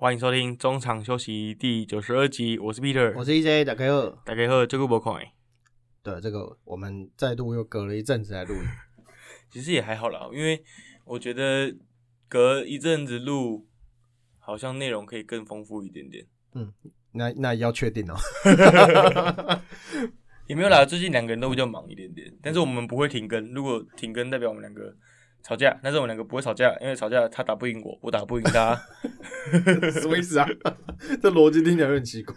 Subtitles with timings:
[0.00, 4.08] 欢迎收听中场休息第九十二集，我是 Peter，我是 EJ，打开二。
[4.24, 5.12] 大家好，这个不看，
[6.04, 8.60] 对，这个我们再度又隔了一阵子来录音，
[9.50, 10.62] 其实也还好啦，因为
[11.04, 11.74] 我觉得
[12.28, 13.66] 隔一阵子录，
[14.38, 16.24] 好像内容可以更丰富一点点。
[16.54, 16.72] 嗯
[17.10, 18.14] 那那要确定哦。
[20.46, 23.52] 也没有啦，最近两个人都比较忙一点点，但是我们不会停更。
[23.52, 24.94] 如果停更，代表我们两个
[25.48, 28.78] 吵架，但是我们两个不会吵架，因为吵架他打不赢我，我打不赢他。
[29.90, 30.46] 什么意思啊？
[31.22, 32.34] 这逻辑听起来有点奇怪。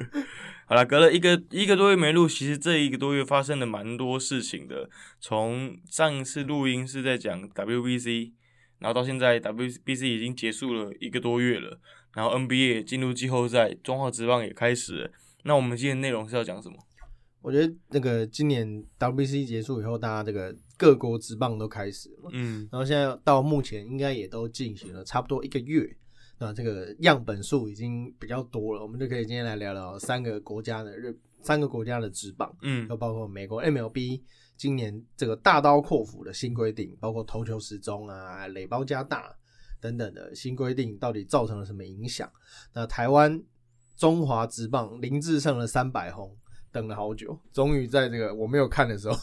[0.64, 4.88] 好了，隔了一个一个多月没录，其实这一个多月发生了蛮多事情的。
[5.20, 8.32] 从上一次录音是在讲 WBC，
[8.78, 11.78] 然后到现在 WBC 已经结束了一个多月了，
[12.14, 15.10] 然后 NBA 也进入季后赛，中华职棒也开始了。
[15.44, 16.76] 那我们今天内容是要讲什么？
[17.40, 25.94] 我觉得那个今年 WBC 结束以后，大家这个各国职棒都开始了嘛，嗯然后现在到目前应该也都进行了差不多一个月。
[26.40, 31.12] 那这个样本数已经比较多了，我们就可以今天来聊聊三个国家的日
[31.42, 32.56] 三个国家的职棒。
[32.62, 34.22] 嗯又包括美国 MLB
[34.56, 39.34] 今年这个大刀阔斧的新规定，包括投球时钟啊、垒包加大
[39.80, 42.30] 等等的新规定，到底造成了什么影响？
[42.72, 43.42] 那台湾
[43.96, 46.36] 中华职棒林志胜的三百轰，
[46.78, 49.16] 等了好久，终于在这个我没有看的时候，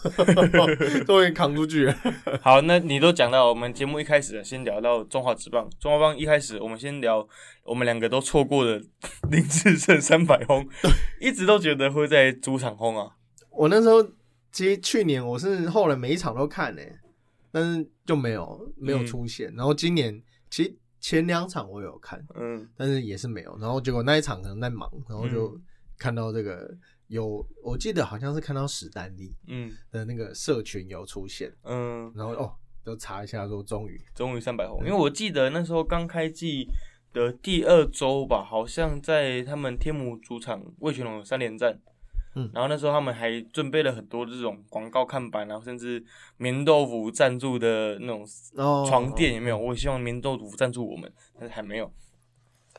[1.07, 1.95] 终于扛出去了。
[2.43, 5.69] 好，那你都讲到我们节目一开始了，先聊到中华职棒。
[5.79, 7.25] 中华棒一开始，我们先聊
[7.63, 8.81] 我们两个都错过的
[9.31, 10.67] 林志胜三百轰，
[11.21, 13.15] 一直都觉得会在主场轰啊。
[13.51, 14.03] 我那时候
[14.51, 16.81] 其实去年我是后来每一场都看呢、
[17.51, 19.53] 但是就没有没有出现。
[19.55, 23.57] 然后今年其实前两场我有看，嗯但是也是没有。
[23.59, 25.57] 然后结果那一场可能在忙，然后就
[25.97, 26.69] 看到这个
[27.07, 36.67] 有，我记得好像是看到史丹利嗯的那个社群有出现，嗯，然后哦，就查一下说终于，终于三百红，因为我记得那时候刚开季
[37.13, 41.79] 的第二周吧，好像在他们天母主场魏全龙有三连战。
[42.37, 46.03] 嗯然后那时候他们还准备了很多这种广告看板，然后甚至
[46.35, 49.57] 棉豆腐赞助的那种哦，床垫有没有？
[49.57, 51.09] 我也希望棉豆腐赞助我们，
[51.39, 51.89] 但是还没有。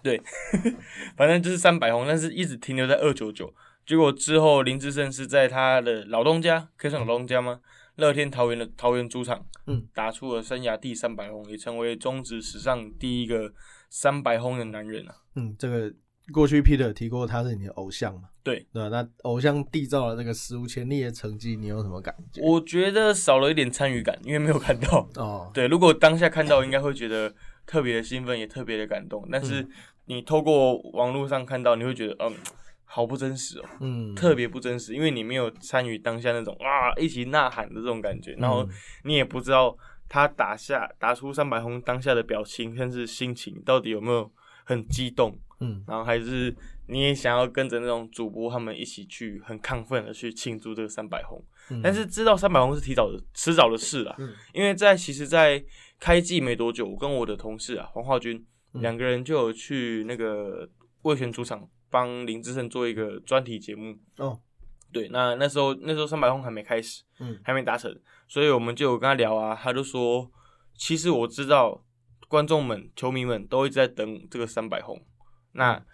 [0.03, 0.21] 对，
[1.17, 3.51] 反正就是三百红，但是一直停留在二九九。
[3.87, 7.61] 结果之后林志胜是在他的老东家，可以算老东家吗？
[7.95, 13.51] 乐天桃园的桃园主场，嗯，打出了生涯第三百轰，也成为中职史上第一个
[13.89, 15.15] 三百轰的男人啊。
[15.37, 15.91] 嗯，这个
[16.33, 18.29] 过去 Peter 提过他是你的偶像嘛？
[18.43, 18.89] 对对吧？
[18.91, 22.43] 那偶像缔造了这个史无前例的成绩，你有什么感觉？
[22.43, 25.09] 我觉得少了一点参与感，因为没有看到。
[25.15, 27.33] 哦，对，如果当下看到，应该会觉得
[27.65, 29.27] 特别的兴奋，也特别的感动。
[29.33, 29.67] 但是
[30.05, 32.35] 你透过网络上看到，你会觉得，嗯，
[32.89, 38.71] 好不真实哦，嗯，特别不真实，因为你没有参与当下那种啊一起呐喊的这种感觉，然后嗯。
[39.03, 39.77] 你也不知道
[40.09, 44.31] 他打下打出三百轰当下的表情，甚至心情到底有没有
[44.65, 45.85] 很激动，嗯。
[45.87, 46.55] 然后还是
[46.87, 51.45] 你也想要跟着那种主播他们一起去很亢奋的去庆祝这个三百轰。
[51.71, 51.81] 嗯。
[51.83, 54.33] 但是知道三百红是提早的迟早的事啦，嗯。
[54.55, 55.63] 因为在其实，在
[55.99, 58.43] 开季没多久，我跟我的同事啊黄浩军
[58.75, 58.81] 嗯。
[58.81, 60.69] 两个人就有去那个
[61.03, 63.97] 魏权主场帮林志胜做一个专题节目。
[64.17, 64.39] 哦，
[64.93, 67.95] 对，那那时候那时候三百红还没开始，嗯还没达成，
[68.29, 70.31] 所以我们就有跟他聊啊，他就说，
[70.75, 71.85] 其实我知道
[72.29, 75.01] 观众们、球迷们都一直在等这个三百红。
[75.53, 75.85] 那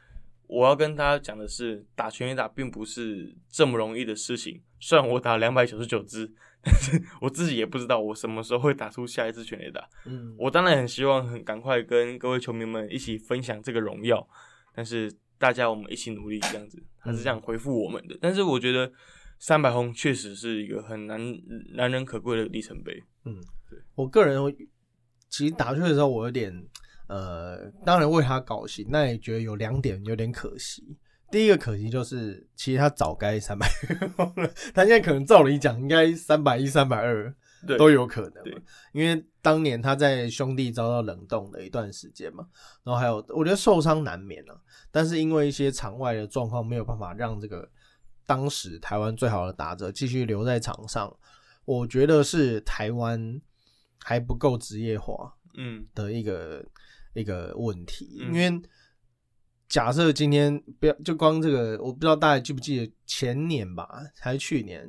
[0.47, 4.63] 我要跟大家讲的是，打全垒打并不是这么容易的事情。
[4.81, 6.31] 虽然我打两百九十九支，
[6.63, 9.89] 但是我自己也不知道我什么时候会打出下一支全垒打。
[10.05, 14.29] 嗯，我当然很希望很赶快跟各位球迷们一起分享这个荣耀，
[14.75, 15.11] 但是
[15.43, 18.17] 大家我们一起努力这样子，他是这样回复我们的。
[18.21, 18.89] 但是我觉得
[19.41, 21.21] 三百轰确实是一个很难
[21.75, 23.03] 难能可贵的里程碑。
[23.25, 24.39] 嗯，对我个人
[25.29, 26.55] 其实打去的时候，我有点
[27.09, 30.97] 呃，当然为他高兴，那也觉得有两点有点可惜。
[31.29, 33.67] 第一个可惜就是，其实他早该三百，
[34.73, 37.35] 他现在可能照理讲应该三百一、三百二，
[37.79, 38.45] 都有可能，
[38.93, 42.47] 因为当年他在兄弟遭到冷冻的一段时间嘛，
[42.85, 44.55] 然后还有我觉得受伤难免啊，
[44.93, 47.69] 但是因为一些场外的状况没有办法让这个
[48.25, 51.13] 当时台湾最好的打者继续留在场上，
[51.65, 53.41] 我觉得是台湾
[53.99, 55.85] 还不够职业化嗯。
[55.95, 56.65] 的一个
[57.15, 58.33] 一个问题，嗯。
[58.33, 58.63] 因为
[59.69, 63.89] 假设今天不要就光这个，我不知道大家记不记得前年吧，
[64.21, 64.87] 还是去年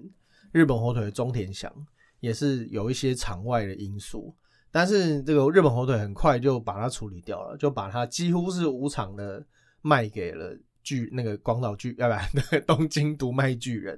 [0.52, 1.74] 日本火腿的中田翔
[2.20, 4.36] 也是有一些场外的因素，
[4.72, 9.46] 但是这个日本火腿很快就把它处理掉了，就把它几乎是无偿的
[9.84, 13.96] 卖给了巨那个广岛巨，要不然 那东京独卖巨人，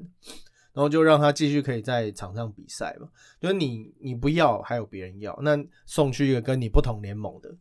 [0.73, 3.07] 然后就让他继续可以在场上比赛嘛。
[3.39, 7.55] 就是你你不要，还有别人要，那送去一个跟你不同联盟的，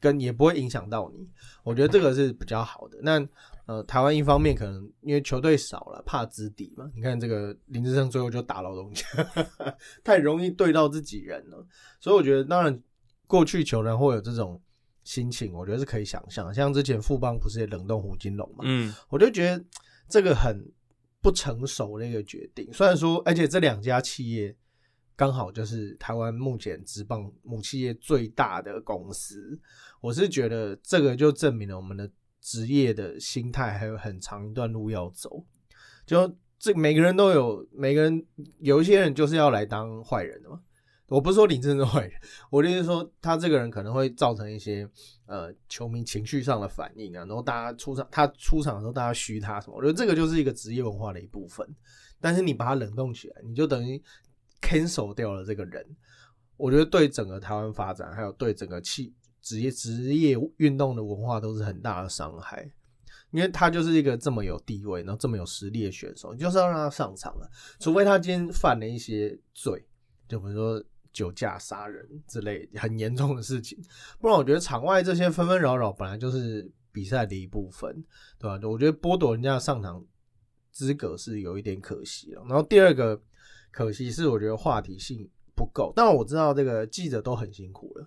[0.00, 1.28] 跟也不会影响到你。
[1.62, 2.98] 我觉得这个是比较好的。
[3.02, 3.28] 那
[3.66, 6.90] 呃，台湾一方面可能因为球队少了，怕资底嘛。
[6.94, 9.06] 你看这个林志胜最后就打老东家，
[10.04, 11.66] 太容易对到自己人了。
[11.98, 12.82] 所以我觉得，当然
[13.26, 14.60] 过去球员会有这种
[15.04, 16.52] 心情，我觉得是可以想象。
[16.52, 18.64] 像之前富邦不是也冷冻胡金龙嘛？
[18.64, 19.64] 嗯，我就觉得
[20.08, 20.68] 这个很
[21.20, 22.68] 不成熟的一个决定。
[22.72, 24.56] 虽然说，而且这两家企业
[25.14, 29.60] 刚好就是台湾目前职棒母企业最大的公司，
[30.00, 32.10] 我是觉得这个就证明了我们的。
[32.46, 35.46] 职业的心态还有很长一段路要走，
[36.04, 38.22] 就这每个人都有，每个人
[38.58, 40.60] 有一些人就是要来当坏人的嘛。
[41.14, 42.12] 我不是说林正是坏人，
[42.50, 44.88] 我就是说他这个人可能会造成一些
[45.26, 51.64] 呃球迷情绪上的反应啊，然后大家出场他出场的时候大家嘘他什么，我觉得这个就是一个职业文化的一部分。
[52.20, 54.02] 但是你把它冷冻起来，你就等于
[54.60, 55.86] cancel 掉了这个人。
[56.56, 59.14] 我觉得对整个台湾发展，还有对整个气。
[59.40, 62.66] 职业职业运动的文化都是很大的伤害，
[63.30, 67.46] 因为他就是一个这么有地位，然后这么有实力的选手，你就是要让他上场了。
[67.78, 69.86] 除非他今天犯了一些罪，
[70.26, 70.82] 就比如说
[71.14, 73.78] 酒驾、杀人之类很严重的事情，
[74.20, 78.04] 不然我觉得场外这些纷纷扰扰本来就是比赛的一部分，
[78.38, 78.68] 对吧？
[78.68, 80.04] 我觉得剥夺人家上场
[80.70, 82.42] 资格是有一点可惜了。
[82.46, 83.18] 然后第二个
[83.70, 88.06] 可惜是我觉得话题性不够，但我知道这个记者都很辛苦了。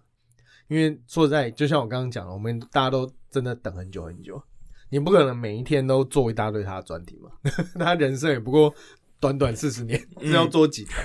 [0.67, 4.41] 因为说实在，就像我刚刚讲的，我们大家都真的等很久很久，
[4.89, 7.31] 你不可能每一天都做一大堆他的专题嘛。
[7.79, 8.73] 他人生也不过
[9.17, 10.97] 短短四十年，是 要做几条？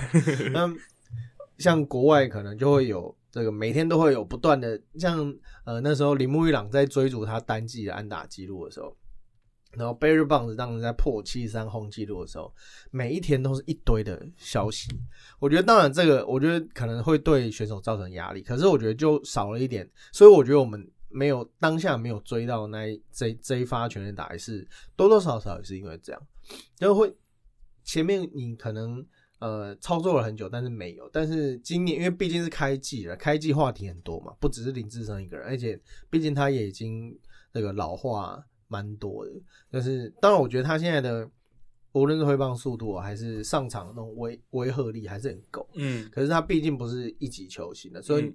[0.51, 0.69] 那
[1.57, 5.33] 像国外可能就会有这个，每天都会有不断的，像
[5.65, 8.95] 呃那时候铃木一朗在追逐他单季的安打记录的时候。
[9.75, 12.53] 然后 Barry Bonds 当时在破七十三轰纪录的时候，
[12.91, 14.87] 每一天都是一堆的消息。
[15.39, 19.89] 我觉得，当然这个我觉得可能会对选手造成压力，可是我觉得就少了一点。
[20.11, 24.63] 所以我觉得我们没有当下没有追到那一这这一发全垒打，还是
[24.95, 26.21] 多多少少也是因为这样，
[26.75, 27.11] 就会
[27.83, 29.03] 前面你可能
[29.45, 31.09] 呃操作了很久，但是没有。
[31.11, 35.79] 但是今年因为毕竟是开季了，开季话题很多嘛，不只是林志升一个人，而且
[36.09, 37.13] 毕竟他也已经
[37.51, 38.43] 那个老化。
[38.69, 39.31] 蛮多的，
[39.69, 41.29] 但是当然，我觉得他现在的
[41.91, 45.69] 无论是挥棒速度还是上场那种威威慑力还是很够。
[45.75, 48.33] 嗯，可是他毕竟不是一级球星的，所以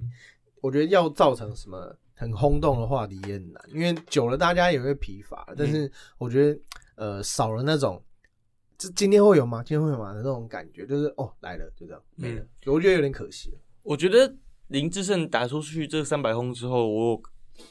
[0.60, 5.52] 我觉得要造成什么很轰动的话题也很难，因为久了大家也会疲乏。
[5.56, 6.60] 但是我觉得
[6.94, 8.00] 呃少了那种，
[8.78, 9.62] 这今天会有吗？
[9.62, 13.52] 今天会有吗的那种感觉，就是哦来了就这样没了，我觉得有点可惜。
[13.82, 14.34] 我觉得
[14.68, 17.22] 林志胜打出去这三百轰之后，我。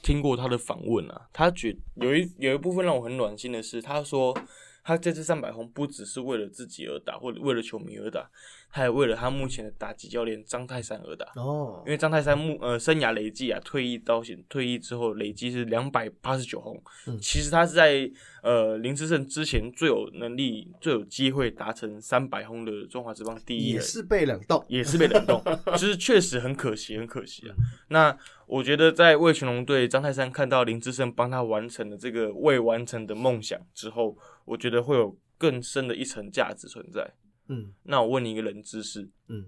[0.03, 4.37] 听过他的访问啊，他觉有一有一部分让我很暖心的是，他说
[4.87, 8.29] 他这次三百轰不只是为了自己而打，或者为了球迷而打。
[8.69, 16.79] 他也为了他目前的打击教练张泰山而打哦，因为张泰山目呃生涯累计啊，退役到现退役之后累计是两百八十九轰，
[17.19, 18.09] 其实他是在
[18.43, 25.41] 呃林志胜之前最有能力、最有机会达成三百轰的中华职棒第一人，也是被冷冻，也是被冷冻，
[25.77, 27.55] 就是确实很可惜，很可惜啊。
[27.87, 28.15] 那
[28.47, 34.17] 我觉得在魏全龙队张泰山看到林志胜帮他完成了这个未完成的梦想之后，
[34.47, 37.13] 我觉得会有更深的一层价值存在。
[37.49, 39.45] 嗯，那我问你一个人知识，嗯，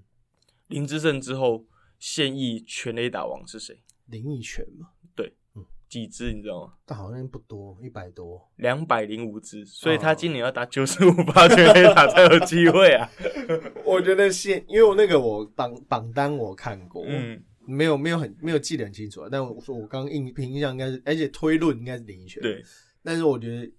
[0.67, 1.65] 林志胜之后
[1.97, 3.81] 现役全垒打王是谁？
[4.05, 6.73] 林奕全嘛，对，嗯，几支你知道吗？
[6.85, 13.09] 但好像不多，一百多，两百零五支，所以他今年要打九十五发全垒打才有机会啊。
[13.85, 22.63] 我觉得现，因为我那个我榜榜单我看过，嗯，没有没有很没有记得很清楚，但我说我刚印凭印象应该是，而且推论应该是林奕全，对，
[23.03, 23.69] 但是我觉得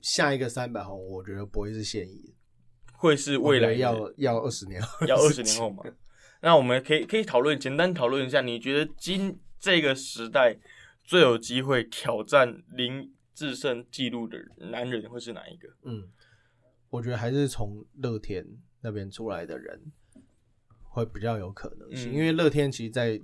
[0.00, 2.34] 下一个三百红，我觉得不会是现役。
[2.94, 5.82] 会是未来要要二十年，要二十年后嘛？
[6.40, 10.56] 那我们可以可以讨论，简单讨论一下，你觉得今这个时代
[11.04, 14.38] 最有机会挑战林志胜记录的
[14.70, 15.68] 男人会是哪一个？
[15.82, 16.08] 嗯，
[16.90, 18.46] 我觉得还是从乐天
[18.80, 19.80] 那边出来的人
[20.82, 23.20] 会比较有可能性，因为乐天其实，在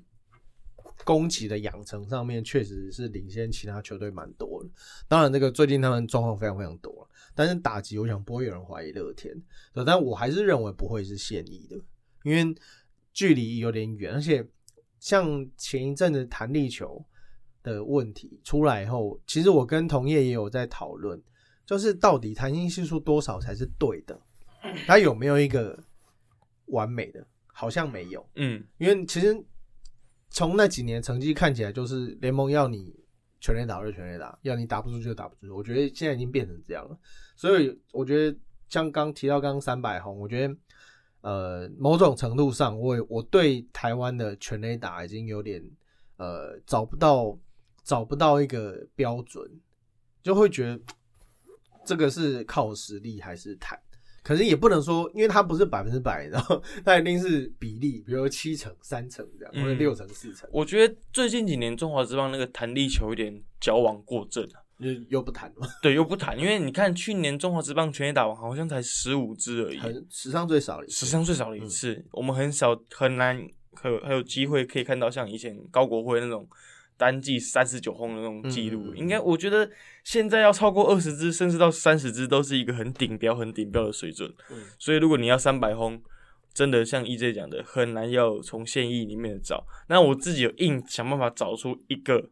[1.04, 4.70] 攻击的养成上面确实是领先其他球队蛮多的。
[5.06, 7.08] 当然，这个最近他们状况非常非常多。
[7.34, 9.32] 但是打击，我想不会有人怀疑乐天，
[9.86, 11.76] 但我还是认为不会是现役的，
[12.24, 12.54] 因为
[13.12, 14.44] 距离有点远，而且
[14.98, 17.04] 像前一阵子弹力球
[17.62, 21.22] 的问题出来以后，其实我跟同业也有在讨论，
[21.64, 24.20] 就是到底弹性系数多少才是对的，
[24.86, 25.78] 它有没有一个
[26.66, 27.24] 完美的？
[27.46, 29.36] 好像没有，嗯，因为其实
[30.30, 32.94] 从那几年成绩看起来，就是联盟要你。
[33.40, 35.54] 全垒打就全垒打，要你打不出就打不出。
[35.54, 36.98] 我觉得现在已经变成这样了，
[37.36, 38.36] 所以我觉得
[38.68, 40.56] 像刚提到刚刚三百红，我觉得
[41.20, 45.64] 呃某种程度上，我我对台湾的全垒打已经有点
[46.16, 47.38] 呃找不到
[47.84, 49.48] 找不到一个标准，
[50.20, 50.80] 就会觉得
[51.84, 53.80] 这个是靠实力还是台。
[54.28, 60.46] 可是也不能说，因为它不是百分之百，然后它一定是比例，比如七成、三成这样，或者六成、四成。
[60.52, 65.66] 我觉得最近几年中华之棒那个弹力球有点矫枉过正啊，又又不弹了。
[65.80, 69.80] 对，又不弹，因为你看去年中华之棒全垒打王好像才十五支而已，
[70.10, 72.04] 史上最少的一次，史上最少的一次。
[72.10, 73.42] 我们很少很难
[73.72, 76.46] 可还有机会可以看到像以前高国辉那种。
[76.98, 79.70] 单季三十九轰的那种记录，应该我觉得
[80.04, 84.30] 现在要超过二十支，甚至到三十支，都是一个很顶标、很顶标的水准。
[84.78, 86.02] 所以如果你要三百轰，
[86.52, 89.64] 真的像 EJ 讲的，很难要从现役里面找。
[89.88, 92.30] 那我自己有硬想办法找出一个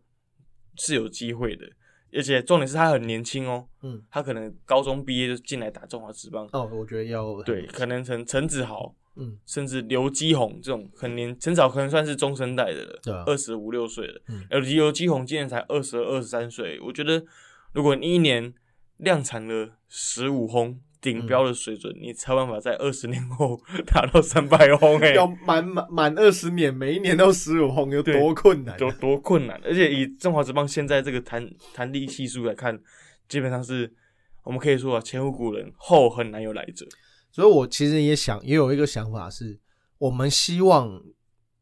[0.74, 1.64] 是有机会的，
[2.12, 3.68] 而且重点是他很年轻哦。
[3.82, 6.48] 嗯，他可能高中毕业就进来打中华职棒。
[6.52, 8.94] 哦，我觉得要对，可能陈陈子豪。
[9.16, 14.20] 嗯，甚至刘基宏这种很年很早，可能算是中生代的了，对，二十五六岁了。
[14.50, 17.24] 刘基刘基宏今年才二十二、十三岁，我觉得
[17.72, 18.52] 如果你一年
[18.98, 24.98] 量产了十五轰顶标的水准，你才有办法在二十年后达到 三百轰。
[24.98, 28.78] 哎，要满满满二十年，每一年都十五轰，有多困难？
[28.80, 29.60] 有多困难？
[29.64, 32.78] 而且以中华职棒现在这个弹弹力系数来看，
[33.28, 33.92] 基本上是
[34.42, 36.84] 我们可以说啊，前无古人，后很难有来者。
[37.36, 39.60] 所以，我其实也想，也有一个想法是，
[39.98, 41.04] 我们希望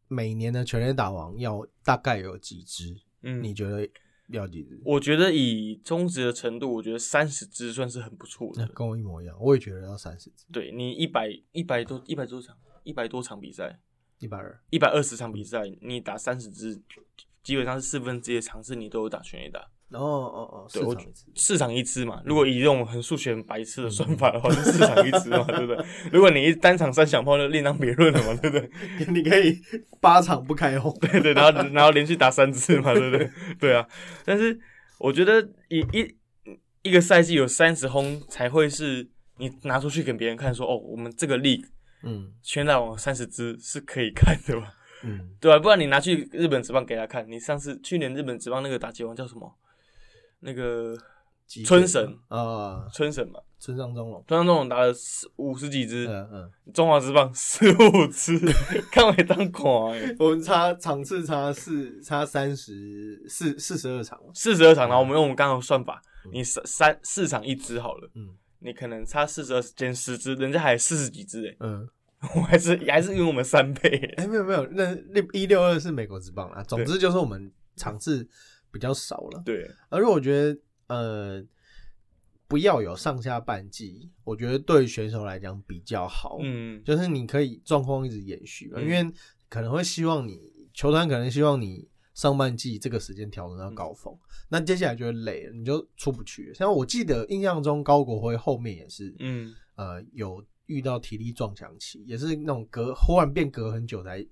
[0.07, 2.97] 每年的全垒打王要大概有几支？
[3.23, 3.85] 嗯，你觉得
[4.29, 4.81] 要几支？
[4.85, 8.65] 我觉得以中职的程度，我觉得三十支算是很不错的。
[8.69, 10.47] 跟我一模一样，我也觉得要三十支。
[10.53, 13.81] 对你一百一百多一百多场一百多场比赛，
[14.21, 16.81] 一百二一百二十场比赛，你打三十支，
[17.43, 19.69] 基本上是四分之一的场次你都有打全垒打。
[19.91, 20.97] 哦哦哦，对，我
[21.35, 22.21] 市场一支嘛。
[22.25, 25.85] 如果以这种很数学很白痴的算法的话，是市场一支嘛，对不对？
[26.11, 28.71] 如果你一单场三响炮，就另当别论了嘛，对不对？
[29.09, 29.57] 你可以
[30.01, 33.31] 八场不开轰， 对对，然后然后连续打三次嘛，对不对？
[33.61, 33.87] 对啊。
[34.25, 34.59] 但是
[34.99, 36.17] 我觉得一一
[36.83, 41.65] 一个赛季有三十轰才会是你拿出去给别人看，说哦，我们这个力，
[42.03, 44.69] 嗯，全打网三十支是可以看的嘛？
[45.05, 45.59] 嗯，对吧？
[45.59, 49.55] 不然你拿去日本职棒给他看，你上次去年日本职棒那个打击王叫什么？
[50.45, 50.95] 那个
[51.65, 58.39] 春神啊，春神嘛，村上中龙，村上中龙打了四五十几支，嗯嗯，中华之棒十五支，
[58.93, 71.89] 看我当狂哎，我们差场次差四差三十四四十二场，四十二场，然后我们用我们刚刚算法，你三三四场一支好了，嗯，你可能差四十二减十支，人家还四十几支哎，嗯，
[72.37, 78.29] 我还是还是用我们三倍，哎没有没有，那六一六二是美国之棒啊，总之就是我们场次。
[78.75, 79.71] 比较少了，对。
[79.89, 81.47] 而且我觉得，呃，
[82.49, 86.39] 不要有上下半季，我觉得对选手来讲比较好。
[86.43, 89.09] 嗯，就是你可以状况一直延续，因为
[89.49, 90.41] 可能会希望你
[90.75, 96.53] 球团可能希望你上半季这个时间调整到高峰，那接下来就会累了，你就出不去。
[96.53, 104.27] 像我记得印象中高国辉后面也是，嗯，呃，有遇到体力撞墙期，也是那种隔忽然变隔很久才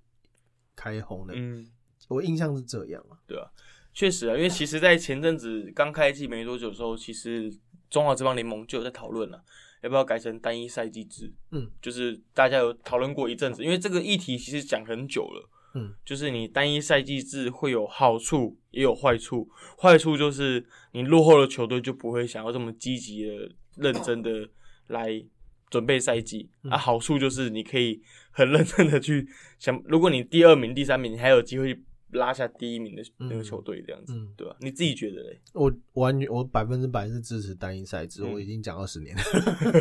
[0.75, 1.35] 开红的。
[1.37, 1.65] 嗯，
[2.09, 3.49] 我印象是这样啊，对啊。
[3.95, 7.53] 确实啊，因为其实，在前阵子刚开季没多久的时候，其实
[7.91, 9.45] 中华职棒联盟就有在讨论了，
[9.83, 11.31] 要不要改成单一赛季制。
[11.51, 15.49] 嗯，就是大家有讨论过一阵子，因为这个议题其实讲很久了。
[15.75, 19.49] 嗯，就是你单一赛季制会有好处，也有坏处。
[19.79, 24.49] 坏处就是你落后的球队就不会想要这么积极的、认真的
[24.87, 25.23] 来
[25.69, 26.49] 准备赛季。
[26.71, 31.79] 啊，好处就是你可以很认真的去想，如果你第二名、第三名，你还有机会。
[32.13, 34.55] 拉下第一名的那个球队这样子，对吧？
[34.61, 35.41] 你自己觉得嘞？
[35.53, 39.23] 我完全我百分之百是支持单一赛制，我已经讲二十年了。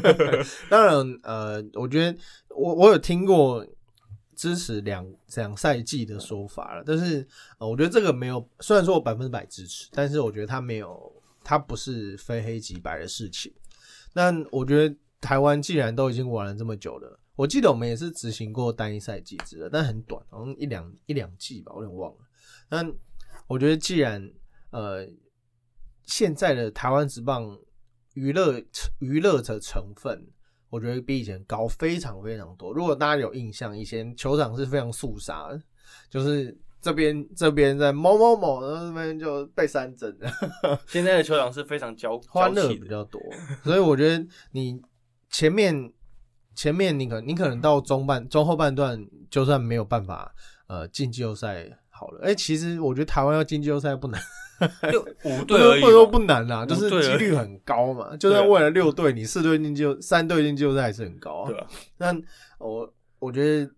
[0.69, 2.17] 当然，呃，我觉得
[2.49, 3.65] 我我有听过
[4.35, 7.27] 支持两两赛季的说法了，但是
[7.59, 13.53] 呃，我觉得这个没有，虽然说我百分之百支持，但是我觉得它没有，它不是非黑即白的事情。
[14.13, 17.19] 那我觉得台湾既然都已经玩了这么久了。
[17.35, 22.17] 我记得我们也是执行过单一赛季制的，但很短，好像一两一两季吧，我有点忘了。
[22.69, 22.93] 但
[23.47, 24.31] 我觉得，既然
[24.71, 25.07] 呃
[26.03, 27.57] 现在的台湾职棒
[28.13, 28.61] 娱乐
[28.99, 30.27] 娱乐的成分，
[30.69, 32.73] 我觉得比以前高非常非常多。
[32.73, 35.49] 如果大家有印象，以前球场是非常肃杀，
[36.09, 40.15] 就是这边这边在某某某，然后这边就被三针。
[40.85, 43.21] 现在的球场是非常交欢乐比较多，
[43.63, 44.81] 所以我觉得你
[45.29, 45.91] 前面。
[46.55, 50.33] 前面你可你可能到中半中后半段，就算没有办法
[50.67, 52.21] 呃进季后赛好了。
[52.23, 54.21] 哎，其实我觉得台湾要进季后赛不难，
[54.91, 58.15] 六 五队而已，不说不难啦，就是几率很高嘛。
[58.17, 61.49] 就算为了六队，你四队进季后三队进季后赛还是很高啊。
[61.49, 61.67] 对啊。
[61.97, 62.13] 那
[62.59, 63.71] 我我觉得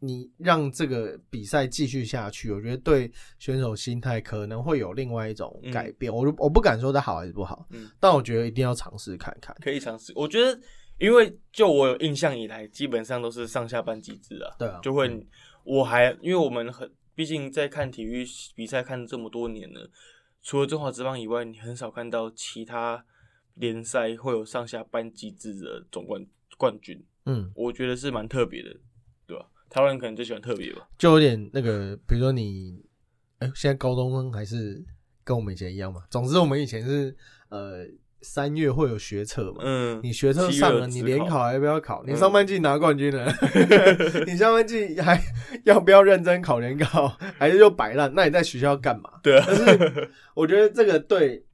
[0.00, 6.12] 你让这个比赛继续下去，我觉得对选手心态可能会有另外一种改变。
[6.12, 9.54] 我我不敢说它好还是不好，嗯但我觉得一定要尝试看看。
[9.62, 10.12] 可以尝试。
[10.16, 10.58] 我觉得，
[11.02, 15.26] 因为就我有印象以来，基本上都是上下班机制啊，对啊，就会
[15.64, 19.90] 我还因为我们很，毕竟在看体育比赛看这么多年了，
[20.42, 23.04] 除了中华职棒以外，你很少看到其他
[23.54, 26.24] 联赛会有上下班机制的总冠
[26.56, 28.70] 冠军，嗯，我觉得是蛮特别的，
[29.26, 29.44] 对吧？
[29.68, 30.88] 台湾人可能最喜欢特别吧。
[30.96, 32.80] 就有点那个，比如说你，
[33.40, 34.84] 哎、现在高中生还是
[35.24, 36.04] 跟我们以前一样嘛。
[36.08, 37.16] 总之，我们以前是
[37.48, 37.84] 呃
[38.22, 42.02] 三月会有学测嘛，嗯，你学测上了，你联考考还要不要考？
[42.06, 43.32] 你嗯上半季拿冠军了，
[44.26, 45.20] 你下半季还
[45.64, 47.08] 要不要认真考联考？
[47.38, 48.12] 还是就摆烂？
[48.14, 49.10] 那你在学校干嘛？
[49.22, 51.44] 对啊，但是我觉得这个对，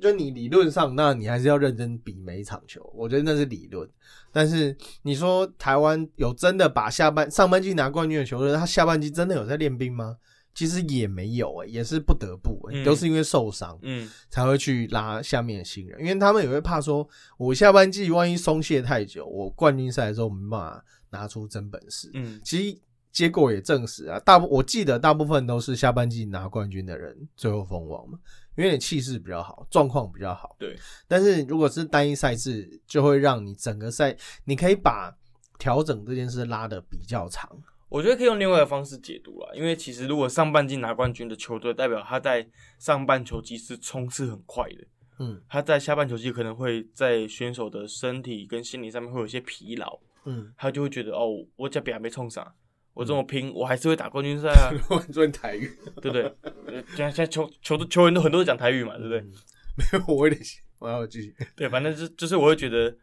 [0.00, 3.88] 就你理论上，那你还是要认真比每一场球，我觉得那是理论。
[4.32, 10.16] 但是你说台湾有真的把下半上半季拿冠军的球队，他下半季真的有在练兵吗？
[10.56, 13.78] 其实也没有诶、也是不得不、欸，嗯都是因为受伤。
[13.82, 22.10] 嗯才会去拉下面的新人，因为他们也会怕说，我下半季万一松懈太久，我冠军赛的时候没办法拿出真本事。
[22.14, 22.78] 嗯其实
[23.12, 28.18] 结果也证实啊，大部我记得大部分都是下半季拿冠军的人最后封王嘛，
[28.56, 30.56] 因为你气势比较好，状况比较好。
[30.58, 30.74] 对，
[31.06, 35.14] 但是如果是单一赛制，就会让你整个赛，你可以把
[35.58, 37.50] 调整这件事拉的比较长。
[37.88, 42.46] 我觉得可以用另外的方式解读啦，因为其实如果上半季拿冠军的球队，代表他在
[42.78, 44.84] 上半球季是冲刺很快的，
[45.20, 52.54] 嗯他在下半球季可能会在选手的身体跟心理上面会有一些疲劳，嗯，他就会觉得哦，我这边还没冲上，
[52.92, 55.70] 我这么拼，我还是会打冠军赛啊，我很尊台语，
[56.02, 56.22] 对不对？
[56.66, 59.20] 呃现在现在球球球员都很多都讲台语嘛，对不对？
[59.20, 59.32] 嗯？
[59.78, 60.42] 没有，我有点，
[60.78, 62.96] 我要继续，对，反正就就是我会觉得。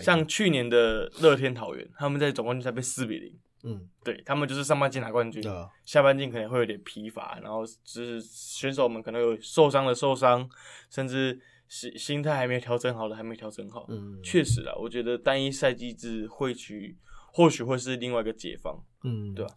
[0.00, 3.30] 像去年的乐天桃园，他们在总冠军赛被四比零，
[3.62, 5.42] 嗯，对他们就是上半季拿冠军，
[5.84, 10.48] 下半季可能会有点疲乏，然后就是选手们可能有受伤的受伤，
[10.88, 13.86] 甚至心心态还没调整好的还没调整好。
[13.88, 16.96] 嗯，确实啊，我觉得单一赛季制会取
[17.32, 18.82] 或许会是另外一个解放。
[19.04, 19.52] 嗯，对啊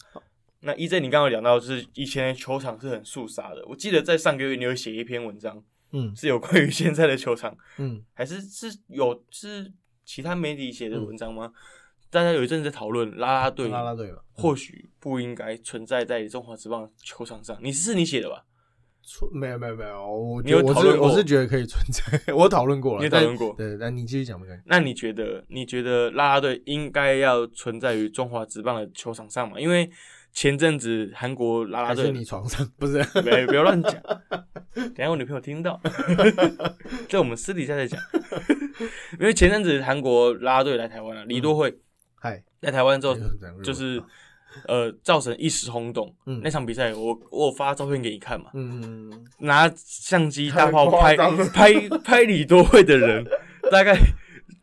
[0.66, 5.62] 那 EJ 你刚刚有讲到，就是以前的球场是很肃杀的，我记得在上个月你有写一篇文章，
[5.92, 9.74] 嗯是有关于现在的球场，嗯还是是有是
[10.06, 11.52] 其他媒体写的文章吗？
[12.14, 17.58] 大家有一阵子在讨论啦啦队，啦啦队嘛，或许不应该存在在中华职棒球场上。
[17.60, 18.46] 你是你写的吧？
[19.02, 24.46] 错没有没有没有，我你我是讨论我是觉得可以存在， 我讨论过了，你有讨论过对，那你继续讲吧。
[24.66, 29.60] 那你觉得，你觉得啦啦队应该要存在于中华职棒的球场上吗？
[29.60, 29.90] 因为
[30.32, 33.04] 前阵子韩国啦啦还是队，你床上不是？
[33.24, 33.94] 别不要乱讲，
[34.76, 35.82] 等下我女朋友听到，
[37.10, 38.00] 这我们私底下再讲。
[39.20, 41.78] 因为前阵子韩国啦啦队来台湾了，李多惠
[42.24, 43.18] 嗨，在台湾之后，
[43.62, 44.02] 就是
[44.70, 46.16] 呃造成一时轰动。
[46.26, 53.26] 嗯那场比赛我我发照片给你看嘛，嗯嗯拿相机大炮拍拍拍李多惠的人，
[53.70, 54.00] 大概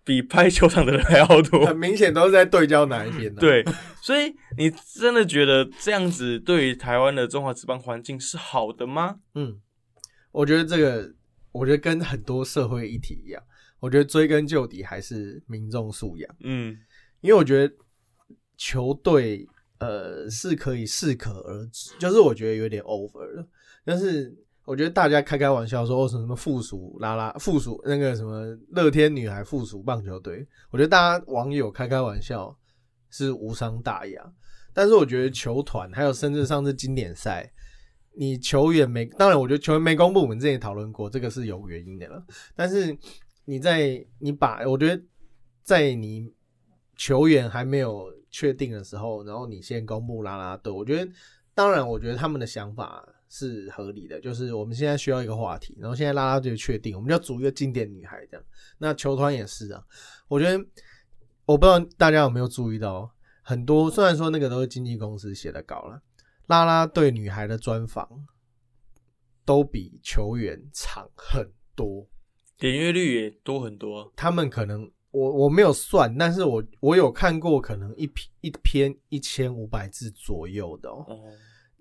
[0.02, 1.66] 比拍球场的人还要嗯，多。
[1.66, 3.62] 很明显都是在对焦哪一边的。，对，
[4.00, 9.16] 所以你真的觉得这样子对于台湾的中华职棒环境是好的吗？
[9.34, 9.60] 嗯，
[10.32, 11.12] 我觉得这个，
[11.52, 13.42] 我觉得跟很多社会议题一样，
[13.80, 16.36] 我觉得追根究底还是民众素养。
[16.40, 16.78] 嗯
[17.20, 17.74] 因为我觉得
[18.56, 19.46] 球队
[19.78, 23.46] 呃是可以适可而止，就是我觉得有点 over 了。
[23.84, 32.56] 但是我觉得大家开开玩笑说哦什么什么附属啦啦附属那个什么乐天女孩附属棒球队，我觉得大家网友开开玩笑
[33.10, 34.32] 是无伤大雅。
[34.72, 37.50] 但是我觉得球团还有甚至上次经典赛，
[38.16, 42.24] 你球员没，当然我觉得球员没公布，我们之前也讨论过，这个是有原因的了。
[42.54, 42.96] 但是
[43.46, 45.02] 你在你把，我觉得
[45.64, 46.32] 在你
[47.00, 51.10] 球员还没有确定的时候，然后你先公布啦啦队，我觉得
[51.54, 58.46] 当然，我觉得他们的想法是合理的，就是我们现在需要一个话题，然后现在啦啦队确定，我们就要组一个经典女孩这样。
[58.76, 59.82] 那球团也是啊，
[60.28, 60.62] 我觉得
[61.46, 63.10] 我不知道大家有没有注意到，
[63.40, 66.02] 很多虽然说那个都是经纪公司写的稿了，
[66.48, 68.06] 啦啦队女孩的专访
[69.46, 72.06] 都比球员长很多。
[72.58, 74.12] 点阅率也多很多。
[74.14, 81.04] 他们可能我我没有算，但是我我有看过，可能一篇一篇一千五百字左右的哦。
[81.08, 81.18] 哦，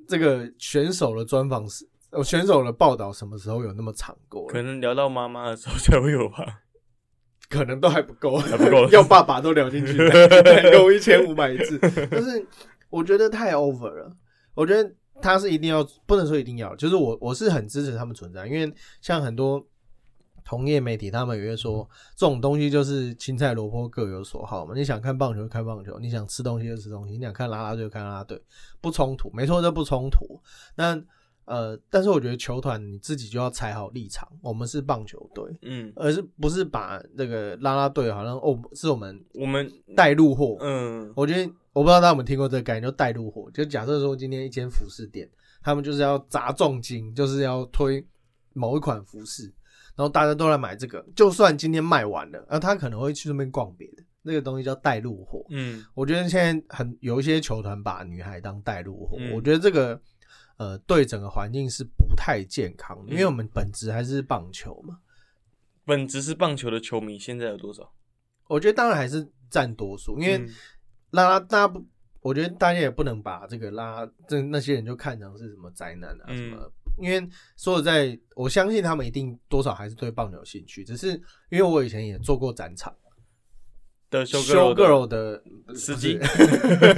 [0.08, 4.48] 这个选手的专访是，呃，选手的报道什么时候有那么长过？
[4.48, 6.62] 可能聊到妈妈的时候才会有吧。
[7.50, 9.98] 可能都还不够，还不够 要爸爸都聊进去，
[10.72, 11.80] 有一千五百字，
[12.12, 12.46] 但是
[12.92, 14.16] 我觉得太 over 了。
[14.54, 19.66] 我觉得他是一定要，不能说一定要，就是我我是很支持他们存在，因为像很多
[20.50, 24.74] 同业媒体他们也会说，这种东西就是青菜萝卜各有所好嘛。
[24.76, 28.42] 你想看棒球就看棒球，你想吃东西就吃东西，你想看拉拉队就看拉拉队，
[28.82, 30.42] 不冲突，没错，这不冲突。
[30.76, 31.00] 那
[31.46, 40.58] 呃，但是我觉得球团你自己就要踩好立场，我们是棒球队，嗯，而是不是把那个拉拉队好像哦是我们我们带入货。
[40.62, 43.52] 嗯我觉得我不知道大家有没有听过这个概念，就带入货。
[43.52, 45.30] 就假设说今天一间服饰店，
[45.62, 48.04] 他们就是要砸重金，就是要推
[48.54, 49.54] 某一款服饰，
[50.00, 54.04] 然后大家都来买这个，就算今天卖完了，啊，他可能会去那边逛别的。
[54.22, 55.46] 那个东西叫带路货。
[55.50, 60.02] 嗯我觉得现在很有一些球团把女孩当带路货，嗯我觉得这个
[60.56, 65.00] 呃对整个环境是不太健康的，因为嗯我们本质还是棒球嘛。
[65.84, 67.92] 本质是棒球的球迷，现在有多少？
[68.48, 70.48] 我觉得当然还是占多数，因为嗯
[71.12, 71.86] 啦啦大家不，
[72.22, 76.72] 我觉得大家也不能把这个拉这那些人就看成是什么灾难啊嗯什么。
[77.02, 81.10] 因为说实在，我相信他们一定多少还是对棒球有兴趣，只是
[81.50, 82.94] 因为我以前也做过展场
[84.10, 84.40] 的修
[84.76, 85.42] girl 的
[85.76, 86.20] 司机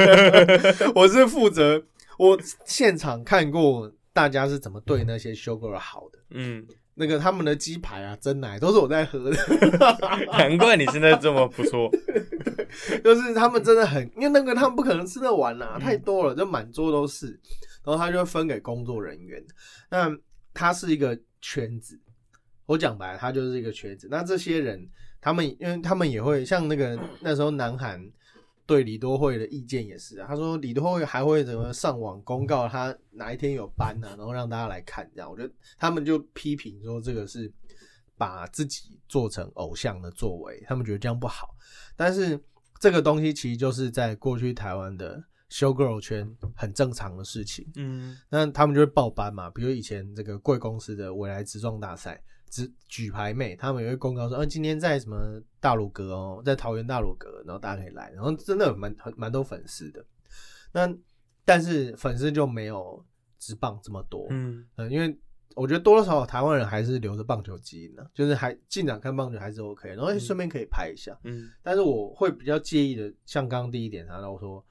[0.96, 1.84] 我是负责
[2.18, 9.38] 我现场看过大家是怎么对那些 show girl 好的，嗯，那个他们的鸡排啊、真奶都是我在喝的。
[10.38, 11.90] 难怪你现在这么不错。
[13.04, 17.38] 就是他们真的很，因为那个他们不可能吃得完呐、嗯太多了，就满桌都是，
[17.84, 19.44] 然后他就分给工作人员。
[19.90, 20.16] 那
[20.54, 22.00] 他是一个圈子，
[22.66, 24.08] 我讲白了，它就是一个圈子。
[24.10, 24.90] 那这些人，
[25.20, 28.02] 他们因为他们也会像那个那时候南韩
[28.66, 35.30] 对李多惠的意见也是啊，他说李多惠还会怎么上网公告他哪一天有班呢、然后让大家来看这样。
[35.30, 37.52] 我觉得他们就批评说这个是
[38.18, 41.56] 把自己做成偶像的作为，他们觉得这样不好。
[41.96, 42.40] 但是
[42.80, 47.70] 这个东西其实就是在过去台湾的 show girl 圈很正常的事情。
[47.76, 60.04] 嗯那他们就会报班嘛，比如以前这个贵公司的未来职撞大赛，直举牌妹，他们也会公告说，啊，今天在什么大鲁阁哦，在桃园大鲁阁，然后大家可以来，然后真的有蛮很蛮多粉丝的。
[60.72, 60.90] 那
[61.44, 63.06] 但是粉丝就没有
[63.38, 65.20] 直棒这么多，嗯呃，因为
[65.56, 71.18] 我觉得多多少少台湾人还是留着棒球基因的，就是还进场看棒球还是 OK，然后顺便可以拍一下。
[71.26, 74.66] 嗯但是我会比较介意的，像刚刚第一点谈到说，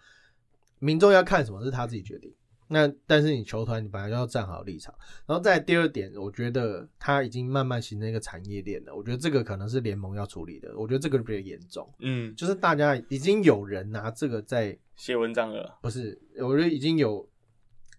[0.80, 2.34] 民众要看什么是他自己决定。
[2.72, 4.94] 那但是你球团你本来就要站好立场，
[5.26, 8.94] 然后再第二点，我觉得他已经慢慢形成一个产业链了。
[8.94, 15.80] 我觉得这个可能是联盟要处理的，我觉得这个比较严重，嗯，就是大家已经有人拿这个在写文章了。
[15.82, 17.28] 不是，我觉得已经有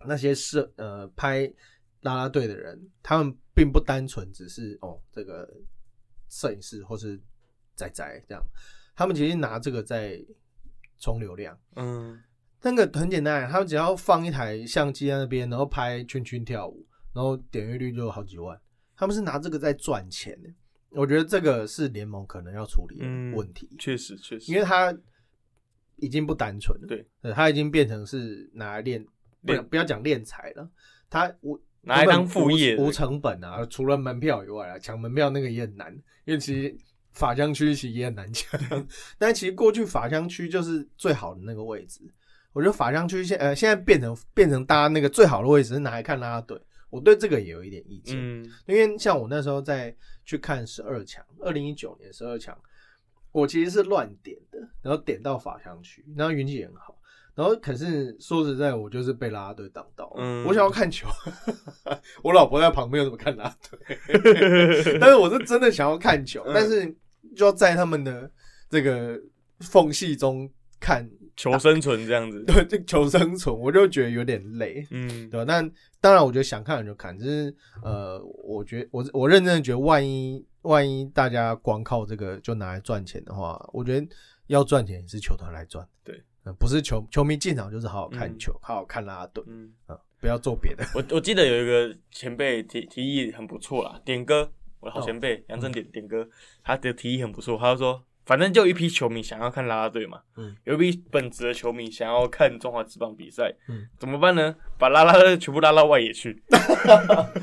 [0.05, 1.45] 那些摄呃拍
[2.03, 5.45] 啦啦队的人，他们并不单纯只是哦这个
[6.29, 7.21] 摄影师或是
[7.75, 8.41] 仔仔这样，
[8.95, 10.17] 他们其实拿这个在
[10.97, 11.59] 冲流量。
[11.75, 12.17] 嗯
[12.63, 18.59] 那个很简单，他们只要放一台相机在那边，然后拍圈圈跳舞，然后点阅率就有好几万。
[18.95, 20.39] 他们是拿这个在赚钱。
[20.43, 20.49] 的，
[20.91, 23.67] 我觉得这个是联盟可能要处理的嗯问题。
[23.79, 24.95] 确实确实，因为他
[25.95, 27.07] 已经不单纯了，对。
[27.21, 29.03] 呃，它已经变成是拿来练，
[29.45, 30.69] 不练不要讲练财了，
[31.09, 35.91] 他无拿来当副业无无成本啊，除了门票以外啊，抢门票那个也很难，
[36.25, 36.77] 因为其实
[37.11, 38.59] 法香区其实也很难抢，
[39.17, 42.01] 但其实过去法香区就是最好的那个位置，
[42.53, 46.59] 我觉得法香区现呃现在变成变成大家那个最好的位置是拿来看拉拉队，
[46.89, 52.57] 我对这个也有一点意见，嗯因为像我那时候在去看十二强，二零一九年十二强，
[53.31, 56.97] 我其实是乱点的，然后点到法香区，然后运气也很好。
[57.33, 60.15] 然后可是说实在，我就是被拉拉队挡到了。
[60.17, 61.07] 嗯我想要看球，
[62.21, 63.97] 我老婆在旁边，我怎么看拉拉队？
[64.99, 66.85] 但是我是真的想要看球，嗯但是
[67.33, 68.29] 就要在他们的
[68.69, 69.17] 这个
[69.61, 72.43] 缝隙中看，求生存这样子。
[72.47, 74.85] 对，这求生存，我就觉得有点累。
[74.91, 75.45] 嗯对吧？
[75.47, 84.07] 但当然，我觉得想看的就看，只是呃，我觉得我我认真的觉得，万一万一大家光靠这个就拿来赚钱的话，我觉得
[84.47, 90.83] 要赚钱也是球团来赚，对嗯，不是球球迷进场就是好好看嗯球，好好看啦啦队，嗯，嗯，不要做别的。
[90.95, 96.27] 我我记得有一个前辈提提议很不错啦，点歌，我的好前哦辈杨正点点歌，
[96.63, 98.03] 他的提议很不错，他就说。
[98.31, 104.55] 反正就一批球迷想要看啦啦队嘛，嗯，有一批本职的球迷想要看中华职棒比赛，嗯，怎么办呢？
[104.77, 106.41] 把啦啦队全部拉到外野去，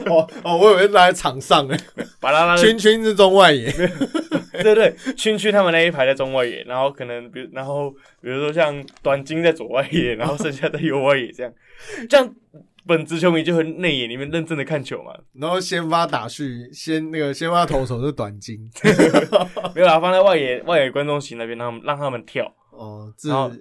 [0.08, 1.76] 哦哦，我以为拉在场上呢，
[2.20, 3.70] 把啦啦队圈圈是中外野，
[4.62, 7.90] 对 对，区区他们那一排在中外野，然后可能比如然后
[8.22, 11.52] 比如说像短金在左外野，然后剩下在右外野这样，
[12.08, 12.34] 这样
[12.88, 18.58] 本职球迷就会内眼里面认真的看球嘛，然后先发打序，先那个先发投手是短金，
[19.76, 23.52] 没有啦，放在外野外野观众席那边，让他们让他们跳，哦，这然后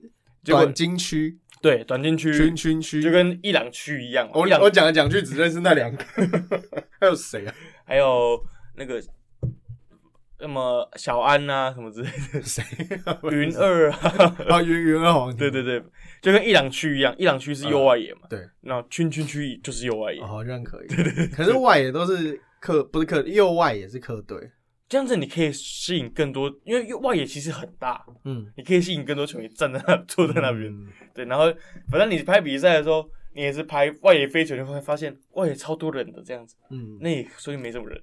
[0.45, 2.33] 短金区、对，短金区。
[2.33, 6.05] 圈圈区，就跟伊朗区一样，我我讲来讲去只认识那两个，
[6.99, 7.53] 还有谁啊？
[7.85, 8.41] 还有
[8.75, 9.03] 那个
[10.39, 12.63] 什么小安呐、什么之类的， 谁？
[13.32, 15.82] 云二啊，啊，云云二皇，对对对，
[16.21, 20.88] 就跟伊朗区一样，伊朗区是右外野嘛，对，那圈圈区就是右外野，哦好像可以。
[20.88, 24.38] 对对对，可是外野都是客，不是客，右外也是客队。
[24.89, 31.52] 这样子你可以吸引更多，因为外野其实很大，嗯，你可以吸引更多球迷站在那坐在那边，嗯对，然后
[31.91, 33.06] 反正你拍比赛的时候，
[33.38, 38.02] 你也是拍外野飞球，你会发现外野超多人的这样子，嗯，那也所以没什么人，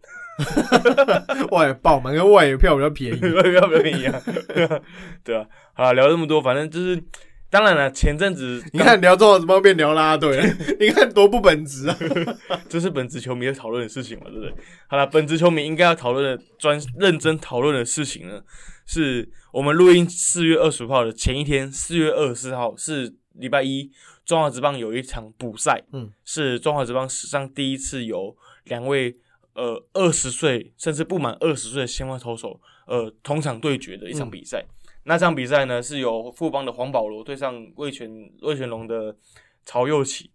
[1.51, 3.21] 外野爆满，跟外野票比较便宜。
[3.33, 4.23] 外野票比较便宜啊，
[5.25, 7.03] 对啊，好了，聊这么多，反正就是，
[7.51, 10.47] 当然了，前阵子你看聊中华职棒变聊啦啦队了，
[10.79, 11.99] 你看多不本质啊！
[12.69, 14.55] 这是本职球迷要讨论的事情嘛，对不对？
[14.87, 18.41] 好了，本职球迷应该要讨论的专认真讨论的事情呢，
[18.87, 23.91] 是我们录音四月二十五号的前一天，四月二十四号是礼拜一，
[24.25, 29.17] 中华职棒有一场补赛，嗯，是中华职棒史上第一次有两位
[29.55, 34.65] 呃二十岁甚至不满二十岁的先发投手呃同场对决的一场比赛。
[35.05, 38.11] 那场比赛呢，是由富邦的黄保罗对上魏全
[38.41, 39.15] 魏全龙的
[39.63, 40.31] 曹佑启。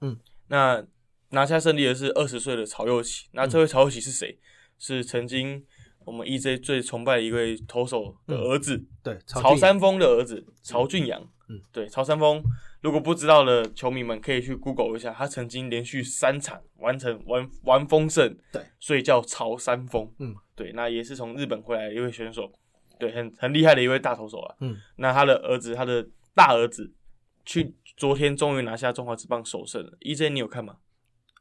[0.00, 0.84] 嗯，那
[1.30, 3.26] 拿下胜利的是二十岁的曹佑启。
[3.32, 4.38] 那这位曹佑启是谁？
[4.78, 5.66] 是曾经
[6.04, 11.20] 我们 EJ 最崇拜的一位投手的儿子，对，曹三丰的儿子曹俊阳。
[11.48, 12.40] 嗯，对，曹三丰，
[12.80, 20.08] 如果不知道的球迷们可以去 Google 一下，他曾经连续三场完成完完封胜，对，所以叫曹三丰。
[20.18, 22.52] 嗯，对，那也是从日本回来的一位选手，
[22.98, 24.54] 对，很很厉害的一位大投手啊。
[24.60, 26.92] 嗯，那他的儿子，他的大儿子，
[27.44, 29.92] 去昨天终于拿下中华职棒首胜了。
[30.00, 30.76] EJ 你有看吗？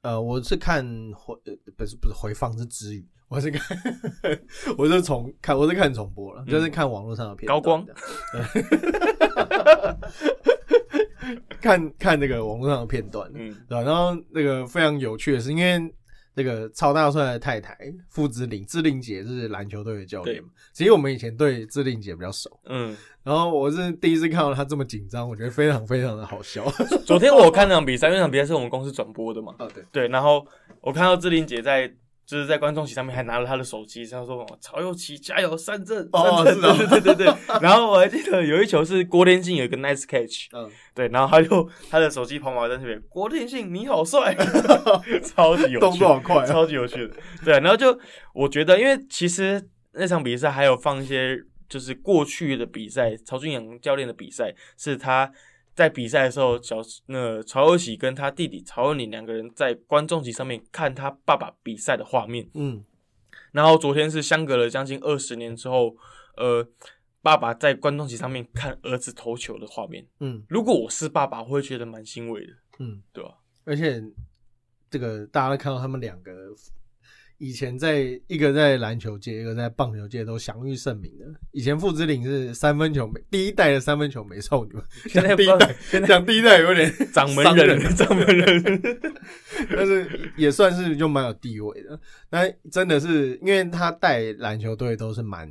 [0.02, 3.78] 呃，我是看回，呃不是不是回放是之语，我是看，
[4.78, 7.86] 我是重看，我是看重播了，就是看网络上的片高光
[11.62, 13.82] 看看那个网络上的片段，嗯，对吧？
[13.84, 15.94] 然后那个非常有趣的是，因为
[16.34, 17.76] 那个超大帅的太太
[18.10, 26.64] 傅之玲，志玲姐是篮球队的教练嘛，其实我们以前对志玲姐比较熟，嗯，然后我是第一次看到她这么紧张，我觉得非常非常的好笑。
[27.06, 29.56] 昨天我看那场比赛，那场比赛是我们公司转播的嘛。
[29.58, 30.46] 啊，对，对，然后
[30.82, 31.92] 我看到志玲姐在
[32.28, 37.34] 就是在观众席上面还拿了他的手机，他说“曹佑琪加油，三振！”哦三振对对对。
[37.62, 44.36] 然后我还记得有一球是郭天信有一个 nice catch，嗯，对，然后他就他的手机跑马灯这边，郭天信你好帅，
[45.24, 47.16] 超级有趣，动作好快啊超级有趣的。
[47.46, 47.98] 对，然后就
[48.34, 55.32] 我觉得，因为其实那场比赛还有放一些就是过去的比赛，曹俊阳教练的比赛，是他
[55.78, 62.50] 在比赛的时候，小那个曹佑喜跟他弟弟曹佑宁两个人在观众席上面看他爸爸比赛的画面。
[62.56, 62.84] 嗯
[63.52, 65.96] 然后昨天是相隔了将近二十年之后，
[66.36, 66.68] 呃，
[67.22, 70.04] 爸爸在观众席上面看儿子投球的画面。
[70.20, 73.38] 嗯如果我是爸爸，我会觉得蛮欣慰的，嗯，对吧？
[73.64, 74.04] 而且
[74.90, 76.32] 这个大家都看到他们两个
[77.40, 81.26] 以前在一个在篮球界，一个在棒球界都享誉盛名的。
[81.52, 85.76] 以前傅之林是三分球美第一代的三分球美少女嘛，现在第一代，
[86.08, 88.82] 讲第一代有点掌门伤人，掌门人，
[89.70, 92.00] 但是也算是就蛮有地位的。
[92.32, 95.48] 那真的是因为他带篮球队都是蛮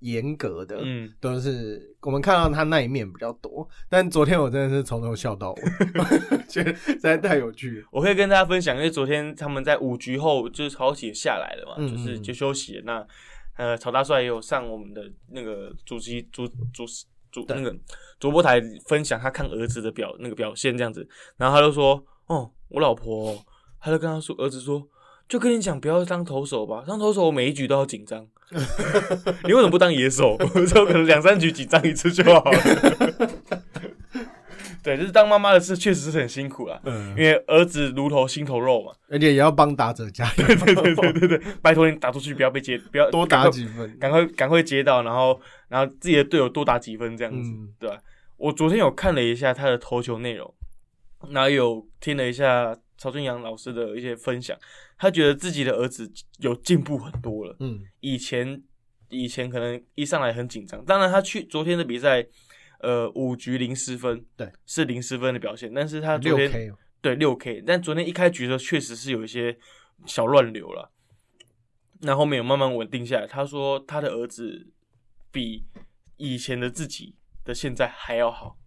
[0.00, 3.68] 严格的，嗯，都是我们看到他那一面比较多。
[3.88, 5.62] 但昨天我真的是从头笑到尾，
[6.48, 7.88] 觉得实在太有趣了。
[7.90, 12.82] 我可以跟大家分享，因为昨天他们在五局后就是曹起下来了嘛，嗯就是嗯就休息了。
[12.84, 13.06] 那
[13.56, 16.84] 呃，曹大帅也有上我们的那个主席主主
[17.30, 17.76] 主那个
[18.20, 23.38] 主播台分享他看儿子的表那个表现这样子，然后他就说：“哦，我老婆哦、
[23.80, 24.88] 他就跟他说儿子说。”
[25.28, 28.26] 就跟你讲，不要当投手吧，当投手我每一局都要紧张。
[29.44, 30.36] 你为什么不当野手？
[30.54, 32.58] 我说可能两三局紧张一次就好了。
[34.82, 38.92] 对，就是当妈妈的事确实是很辛苦啦，嗯因，为儿子如头心头肉嘛。
[39.10, 43.98] 而且也要帮打者加油，对对对对对，拜托你打出去不要被接，不要多打几分。
[43.98, 47.98] 赶快赶快接到，然后然后自己的队友多打几分这样子，嗯对吧？
[48.38, 50.54] 我昨天有看了一下他的投球内容，
[51.30, 54.58] 然后有听了一下曹俊阳老师的一些分享，
[54.98, 57.56] 他觉得自己的儿子有进步很多了。
[57.60, 58.62] 嗯以前
[59.08, 62.26] 以前可能一上来很紧张，当然他去昨天的比赛，
[62.80, 69.56] 呃，五局零失分，对，是零失分的表现，但是他昨六天 K 哦对六 K，但昨天一开局的时候确实是有一些
[70.04, 70.90] 小乱流了，
[72.00, 73.26] 那后面有慢慢稳定下来。
[73.26, 74.66] 他说他的儿子
[75.30, 75.64] 比
[76.16, 78.58] 以前的自己的现在还要好，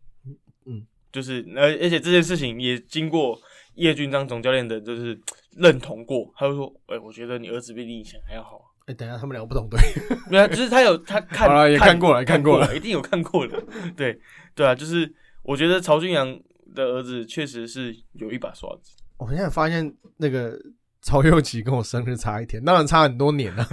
[0.65, 3.39] 嗯，就是而而且这件事情也经过
[3.75, 5.19] 叶俊章总教练的就是
[5.57, 8.61] 认同过，他就说，哎、我觉得你儿子比你以前还要好。
[8.87, 9.79] 哎，等一下他们两个不同队，
[10.29, 13.63] 对啊，就是他有他 看，好了也看过了看看过了了，一定有看过的。
[13.95, 14.19] 对
[14.55, 16.39] 对啊，就是我觉得曹俊阳
[16.73, 18.97] 的儿子确实是有一把刷子。
[19.17, 20.59] 我现在发现那个
[21.03, 23.67] 曹佑琪跟我生日差一天，当然差很多年了。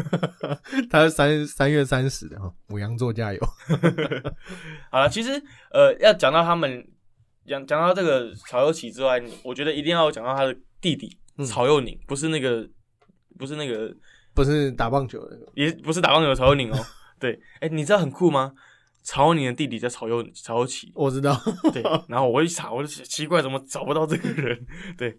[0.90, 3.40] 他是三三月三十的哈，母羊座加油。
[4.90, 6.86] 好了，其实呃，要讲到他们
[7.48, 12.68] 讲讲到这个曹又琪之外，我觉得一定要讲到他的弟弟嗯曹佑宁，不是那个
[13.38, 13.92] 不是那个
[14.34, 16.76] 不是打棒球的，也不是打棒球的曹佑宁哦。
[17.18, 18.52] 对，哎、你知道很酷吗？
[19.02, 21.34] 曹佑宁的弟弟叫曹佑曹佑琪，我知道。
[21.72, 24.66] 对， 然后我一查，我就奇怪怎么找不到这个人。
[24.96, 25.18] 对，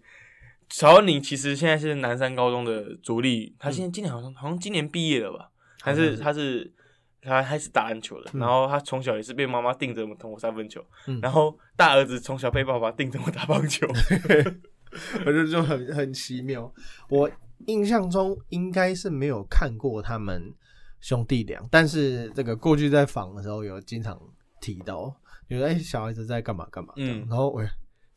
[0.68, 5.50] 曹佑宁其实现在是南山高中的主力，他现在今年好像好像今年毕业了吧？
[5.82, 6.72] 还是他是
[7.22, 13.86] 他还是打篮球的，嗯然后他从小也是被妈妈定着我投三分球，嗯然后大儿子从小被爸爸定着我打棒球。
[15.24, 16.72] 我觉得就很很奇妙。
[17.08, 17.30] 我
[17.66, 20.52] 印象中应该是没有看过他们
[21.00, 24.18] 兄弟俩，但是这个过去在访的时候有经常
[24.60, 25.14] 提到，
[25.48, 27.64] 觉得哎、小孩子在干嘛干嘛嗯然后喂、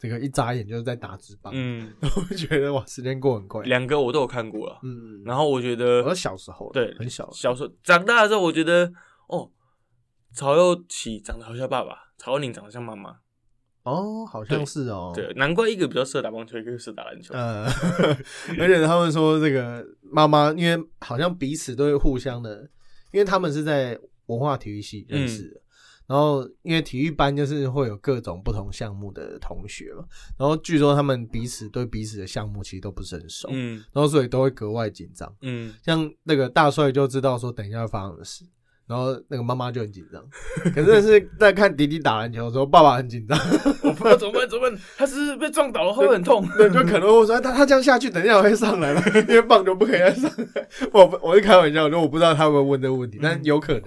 [0.04, 3.64] 这个一眨眼就是在打纸棒，嗯，然 后我觉得哇，时间过很快。
[3.64, 8.92] 两个我都有看过了，嗯，然后我觉得我小时候对很小，小时候长大的时候，我觉得
[9.30, 9.50] 哦，
[10.34, 13.16] 曹又启长得好像爸爸，曹又宁长得像妈妈。
[13.84, 17.34] 哦，好像是哦，对，难怪一个比较适合打棒球，一个适合打篮球。
[17.34, 17.66] 呃，
[18.60, 22.70] 而且他们说这个妈妈，因为好像彼此都会互相的，
[23.14, 25.62] 因为他们是在文化体育系认识的，
[26.08, 30.04] 然后因为体育班就是会有各种不同项目的同学嘛，
[30.38, 35.34] 然后据说他们彼此对彼此的项目其实都不是很熟，嗯然后所以都会格外紧张。
[35.42, 38.46] 嗯，像那个大帅就知道说等一下会发生的事。
[38.86, 40.22] 然后那个妈妈就很紧张，
[40.76, 43.40] 可是是在看弟弟打篮球的时候，爸爸很紧张，
[43.82, 44.80] 我不知道怎么办，怎么办？
[44.98, 46.46] 他是不是被撞倒了，会不会很痛？
[46.58, 50.68] 对，就可能会说他他这样下去，等一下我会上来了，因为棒球不可以再上来。
[50.92, 53.84] 我不我是开玩笑，说我不知道他会问这个问题，但有可能。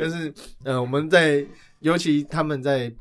[0.00, 0.32] 但是，
[0.64, 1.46] 呃，我们在
[1.80, 2.92] 尤其他们在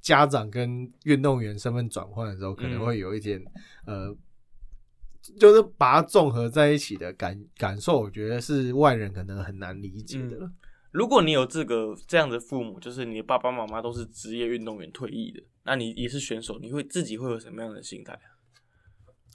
[0.00, 3.42] 家长跟运动员身份转换的时候，可能会有一点、
[3.86, 4.16] 呃，
[5.38, 10.50] 就是把它综合在一起的感感受，我觉得是外人可能很难理解的。
[10.92, 18.18] 如果你有这个这样的父母，就是你的爸爸妈妈都是职业运动员退役的，那你也是选手，你会自己会有什么样的心态？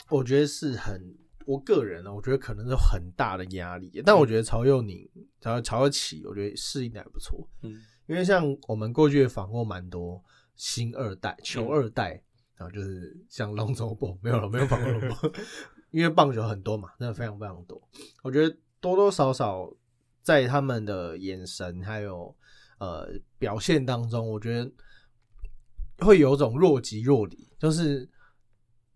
[0.10, 4.02] 我觉得是很，我个人呢，我觉得可能是很大的压力。
[4.06, 7.48] 但我觉得曹佑宁、曹曹佑启，我觉得适应的还不错。
[7.64, 10.22] 嗯因为像我们过去也访过蛮多
[10.56, 12.22] 新二代、球二代，
[12.56, 15.16] 然后就是像龙舟波没有了，没有访过龙舟，
[15.92, 17.82] 因为棒球很多嘛，真的非常非常多。
[18.22, 19.72] 我觉得多多少少
[20.22, 22.36] 在他们的眼神还有
[22.80, 24.70] 呃表现当中，我觉得
[26.00, 28.10] 会有种若即若离，就是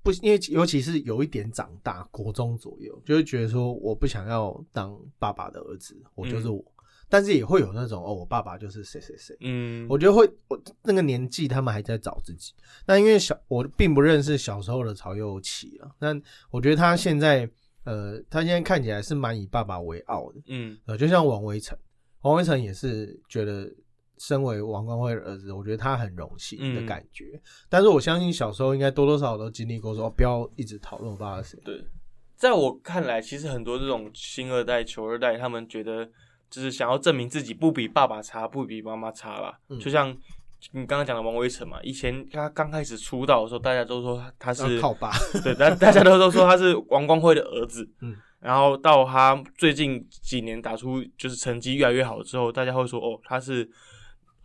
[0.06, 6.64] 不因为尤其是有一点长大，国中左右，就会觉得说我不想要当爸爸的儿子，我就是我。
[7.10, 12.54] 但是也会有那种哦，我爸爸就是谁谁谁，嗯，我觉得会，我那个年纪他们还在找自己。
[12.86, 16.20] 那因为小我并不认识小时候的曹又启了，但
[16.52, 17.50] 我觉得他现在
[17.84, 20.42] 呃，他现在看起来是蛮以爸爸为傲的。
[20.48, 21.76] 嗯呃，就像王威成，
[22.22, 23.72] 王威成也是觉得
[24.18, 27.40] 身为王光辉的儿子，我觉得他很荣幸的嗯感觉。
[27.70, 31.60] 但是我相信小时候应该多多少少都经历过说，哦不要一直讨论我爸爸是谁。
[31.64, 31.86] 对，
[32.36, 36.06] 在我看来，其实很多这种星二代、球二代，他们觉得
[36.50, 39.58] 就是想要证明自己不比爸爸差，不比妈妈差啦。
[39.70, 40.16] 嗯就像
[40.72, 45.12] 你刚刚讲的王威成嘛，以前他刚开始出道的时候，大家都说他是靠爸，
[45.44, 47.88] 对，大大家都都说他是王光辉的儿子。
[48.02, 53.70] 嗯，然后到他最近几年打出就是成绩越来越好之后，大家会说哦，他是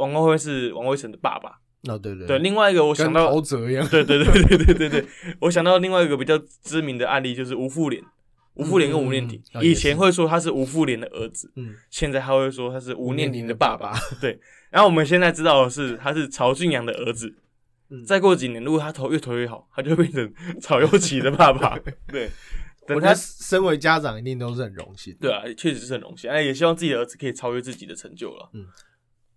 [0.00, 1.60] 王光辉是王威成的爸爸。
[1.88, 3.86] 哦对对对，另外一个我想到陶喆一样。
[3.88, 5.06] 对对对对对对对，
[5.40, 8.02] 我想到另外一个比较知名的案例就是吴富连，
[8.54, 13.94] 吴富连跟吴念庭，嗯嗯嗯以前会说他是吴富连的儿子，嗯，现在他会说他是吴念庭的爸爸。
[14.20, 14.38] 对，
[14.70, 17.34] 然后我们现在知道的是他是曹俊阳的儿子。
[17.92, 21.76] 嗯再过几年，如果他投越投越好，他就会变成曹佑启的爸爸。
[22.06, 22.30] 对，
[22.86, 25.16] 等他身为家长一定都是很荣幸。
[25.20, 28.50] 对啊，确实是很荣幸，哎，也希望自己的儿子可以超越自己的成就了。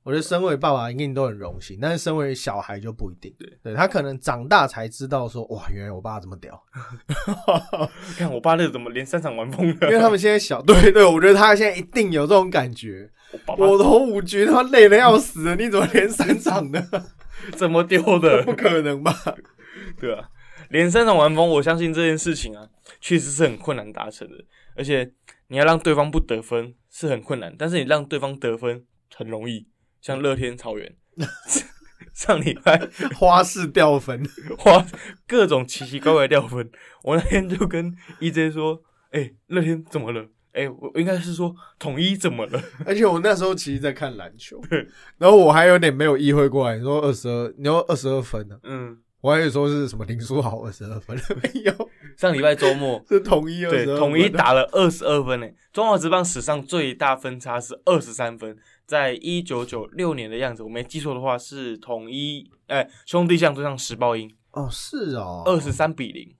[0.03, 3.33] 我觉得身为爸爸一定都很荣幸，但是身为小孩就不一定。
[3.39, 6.61] 对，对他可能长大才知道说，哇，原来我爸这么屌。
[8.17, 13.09] 看我爸那个怎么连三场完封了，因为他们现在小，对对，我觉得他现在一定有这种感觉。
[13.31, 16.85] 我爸爸我投五局，他累的要死了，你怎么连三场呢？
[17.55, 18.43] 怎么丢的？
[18.45, 19.13] 不可能吧？
[19.99, 20.29] 对啊，
[20.69, 22.67] 连三场完封，我相信这件事情啊，
[22.99, 24.35] 确实是很困难达成的。
[24.75, 25.09] 而且
[25.47, 28.83] 你要让对方不得分是很困难，但是你让对方得分
[29.15, 29.67] 很容易。
[30.03, 30.95] 像乐天草原
[32.13, 34.21] 上礼拜 花式掉分，
[34.57, 34.85] 花
[35.25, 36.69] 各种奇奇怪怪掉分，
[37.03, 40.27] 我那天就跟 EJ 说：“哎、乐天怎么了？
[40.51, 42.61] 哎、我应该是说统一怎么了？
[42.85, 44.61] 而且我那时候其实在看篮球，
[45.17, 66.35] 然后我还有点没有意会过来，你说二十二，你说二十二分呢、嗯，我还以为说是什么林书豪二十二分，没有， 上礼拜周末是统一二十对二，统一打了二十二分呢，中华职棒史上最大分差是二十三分，在一九九六年的样子，我没记错的话是统一哎兄弟象对上时报鹰哦，是哦，二十三比零，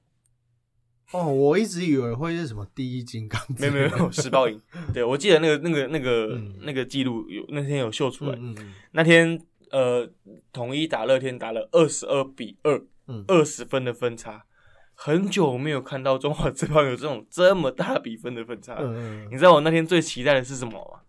[1.12, 4.62] 哦，我一直以为会是什么第一金刚没有没有没有时报鹰，
[4.94, 6.56] 对我记得那个那个那个嗯。
[6.62, 9.40] 那个记录有那天有秀出来，嗯嗯那天
[9.72, 10.10] 呃
[10.54, 13.26] 统一打乐天打了二十二比二，嗯。
[13.28, 14.46] 二十分的分差，
[14.94, 18.78] 很久没有看到中华职棒有这种这么大比分的分差。
[18.80, 19.28] 嗯嗯。
[19.32, 21.02] 你知道我那天最期待的是什么吗？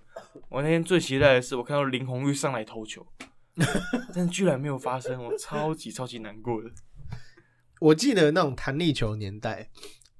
[0.48, 3.06] 我那天最期待的是我看到林红玉上来投球，
[4.14, 6.70] 但居然没有发生，我超级超级难过的。
[7.80, 9.68] 我记得那种弹力球年代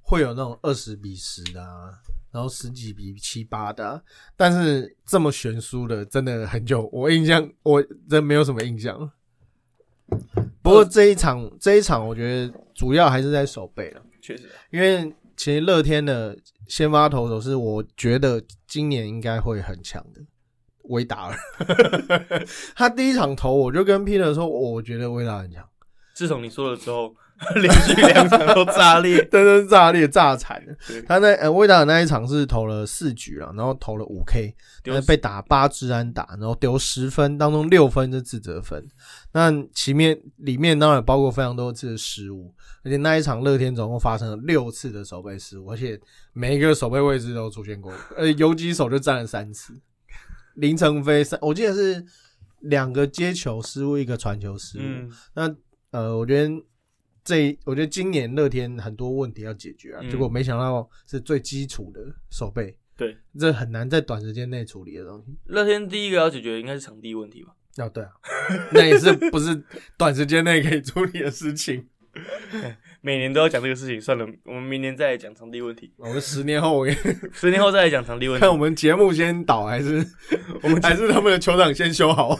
[0.01, 1.89] 会有那种二十比十的啊，
[2.31, 4.01] 然后十几比七八的啊、
[4.35, 9.11] 但是这么悬殊的真的很久，我印象我真没有什么印象。
[10.61, 20.21] 不过这一场这一场，我觉得主要还是在守备了，确实，因为其实乐天的先发投手是我觉得今年应该会很强的。
[20.89, 21.35] 维达尔，
[22.75, 25.67] 他第一场投我就跟 Peter 说，我觉得维达尔很强，
[26.13, 27.15] 自从你说了之后，
[27.61, 29.17] 连续两场都炸裂。
[29.31, 30.75] 真的是炸裂炸惨了。
[31.07, 38.87] 他在呃魏达尔那一场是投了四局了，然后投了五 K，丢但是被打八支安打，然后丢十分，当中六分是自责分。
[39.33, 45.99] 那其面里面当然包括非常多次的失误，而且那一场乐天总共发生了六次的守备失误，而且
[46.33, 49.73] 每一个守备位置都出现过，呃，游击手就占了三次。
[50.55, 52.05] 林承飞三，我记得是
[52.61, 54.81] 两个接球失误，一个传球失误。
[54.83, 55.53] 嗯，那
[55.91, 56.49] 呃，我觉得
[57.25, 61.99] 这，我觉得今年乐天很多问题要解决啊，嗯结果没想到是最基础的
[62.29, 65.35] 手背，对，这很难在短时间内处理的东西。
[65.47, 67.53] 乐天第一个要解决的应该是场地问题吧？
[67.83, 68.11] 哦，对啊，
[68.71, 69.61] 那也是不是
[69.97, 71.87] 短时间内可以处理的事情。
[73.01, 76.87] 每年都要讲这个事情，算了，我们明年再来讲场地问题，我们十年后，我
[77.33, 78.49] 十年后再来讲场地问题看。
[78.49, 80.05] 我们节目先倒，还是
[80.61, 82.39] 我们还是他们的球场先修好。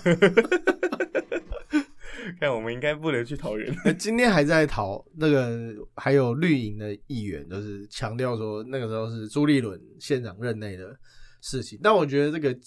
[2.40, 3.74] 看我们应该不能去桃园。
[3.98, 10.98] 今天还在讨那个，还有绿营的议员，就是强调说那个时候是朱立伦县长任内的
[11.42, 11.80] 事情。
[11.82, 12.58] 但我觉得这个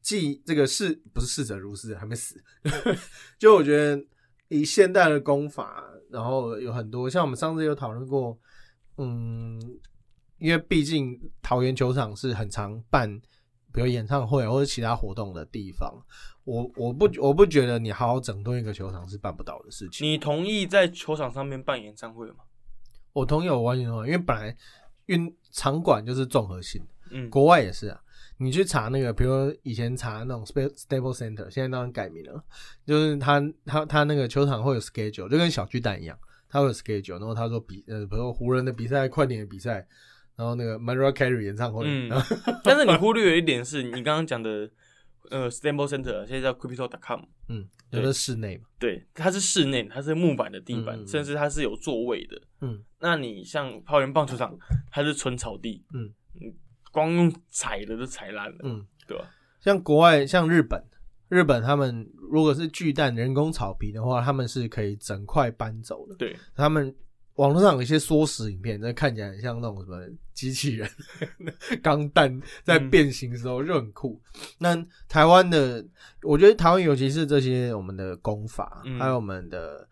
[0.00, 2.42] 既这个事不是逝者如斯，还没死。
[3.38, 4.02] 就我觉得
[4.48, 8.38] 以现代的功法，然后有很多像我们上次有讨论过，
[8.98, 9.60] 嗯，
[10.38, 13.20] 因为毕竟桃园球场是很常办，
[13.72, 15.92] 比如演唱会或者其他活动的地方。
[16.50, 20.04] 我我不我不觉得你好好整顿一个球场是办不到的事情。
[20.06, 22.38] 你同意在球场上面办演唱会吗？
[23.12, 24.56] 我同意，我完全同意，因为本来
[25.06, 28.00] 运场馆就是综合性的，嗯，国外也是啊。
[28.38, 32.42] 你去查那个，比如说以前查那种 Stable Center，现在当然改名了，
[32.86, 39.86] 就是他他他那个球场会有 schedule，就跟小巨蛋一样，他会有 schedule，然后他说比呃，比如说湖人的比赛、快点的比赛，
[40.36, 42.10] 然后那个 Mariah Carey 演唱会，嗯
[42.64, 44.70] 但是你忽略了一点是，你刚刚讲的，
[45.30, 52.40] 呃 s t a m b l Center 现在叫 Crypto.com，嗯，有的室内嘛，对，它是室内，它是木板的地板，甚至它是有座位的。
[52.62, 54.56] 嗯，那你像桃园棒球场，
[54.90, 56.12] 它是纯草地，嗯。
[56.40, 56.54] 嗯，
[56.92, 59.28] 光用踩的都踩烂了，嗯，对吧？
[59.60, 60.82] 像国外像日本，
[61.28, 66.14] 日本他们如果是巨蛋人工草皮的话，他们是可以整块搬走的。
[66.14, 66.94] 对，他们
[67.34, 69.98] 网络上有一些缩时影片，那看起来很像那种什么
[70.34, 70.90] 机器人
[71.82, 74.20] 钢弹在变形的时候就很酷。
[74.58, 74.76] 那
[75.08, 75.84] 台湾的，
[76.22, 79.88] 我觉得台湾尤其是这些我们的功法，嗯还有我们的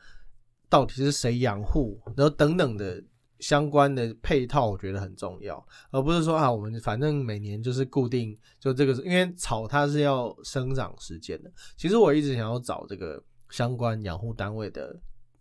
[0.68, 3.02] 到底是谁养护，然后等等的。
[3.40, 11.52] 相关的配套我觉得很重要，而不是说啊，我们反正每年就是固定就这个是，因为草它是要生长时间的。
[11.76, 14.92] 其实我一直想要找这个相关养护单位的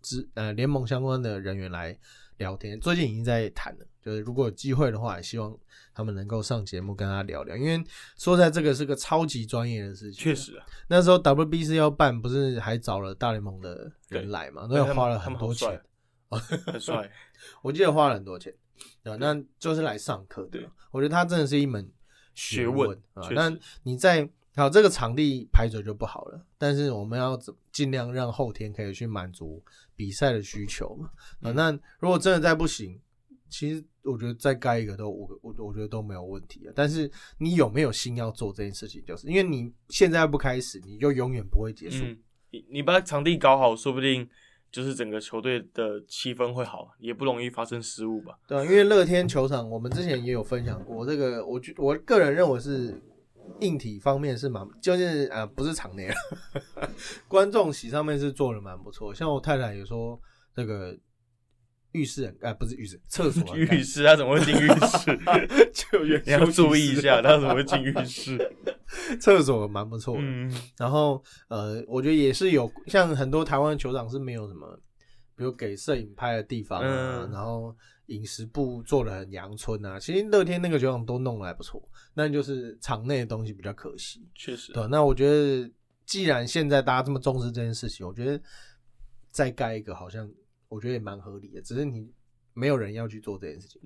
[0.02, 1.98] 资呃联盟相关的人员来
[2.38, 5.58] 聊天，最近已经在谈了，就是如果有机会的话，也希望
[5.94, 7.84] 他们能够上节目跟他聊聊，因为
[8.18, 10.24] 说在这个是个超级专业的事情。
[10.24, 15.82] 确，实啊，那时候 WBC 要办，不是还找了大联盟的人来嘛，那要花了很多钱，
[16.30, 17.10] 很帅，
[17.64, 18.54] 我记得花了很多钱，
[19.04, 19.18] 对吧？
[19.20, 20.70] 那就是来上课的对。
[20.92, 21.92] 我觉得他真的是一门
[22.36, 23.28] 学问问啊。
[23.32, 23.52] 那
[23.84, 24.28] 你在
[24.64, 29.64] 好这个场地排水就不好了，但是我们要怎尽量让后天可以去满足
[29.96, 31.10] 比赛的需求嘛。
[31.42, 33.00] 啊，嗯那如果真的再不行，
[33.50, 36.74] 其实我觉得再盖一个都我我我觉得都没有问题啊。
[36.76, 42.04] 但是你有没有心要做这件事情，就是因为你现在不开始，你就永远不会结束。
[42.04, 42.18] 嗯，
[42.52, 44.28] 你你把场地搞好，说不定
[44.72, 48.38] 就是整个球队的气氛会好，也不容易发生失误吧。
[48.48, 53.00] 对啊，因为乐天球场，我们之前也有分享过，这个我觉我个人认为是
[53.62, 56.16] 硬体方面是蛮，就是呃不是场内了，
[57.28, 59.14] 观众席上面是做的蛮不错。
[59.14, 60.20] 像我太太也说，
[60.56, 60.98] 这个
[61.94, 65.20] 浴室很哎不是浴室，厕所浴室他怎么会进浴室？
[65.74, 68.38] 就原你要注意一下，他怎么会进浴室？
[69.20, 70.22] 厕所蛮不错的。
[70.24, 74.68] 嗯，然后呃，我觉得也是有像很多台湾球场是没有什么，
[75.36, 77.76] 比如给摄影拍的地方啊，嗯然后
[78.08, 80.00] 饮食部做的很阳春啊。
[80.00, 81.82] 其实乐天那个球场都弄得还不错，
[82.14, 84.28] 那就是场内的东西比较可惜。
[84.36, 85.72] 确实，对，那我觉得
[86.06, 88.42] 既然现在大家这么重视这件事情，我觉得
[89.30, 90.30] 再盖一个好像
[90.68, 92.12] 我觉得也蛮合理的，只是你
[92.54, 93.82] 没有人要去做这件事情。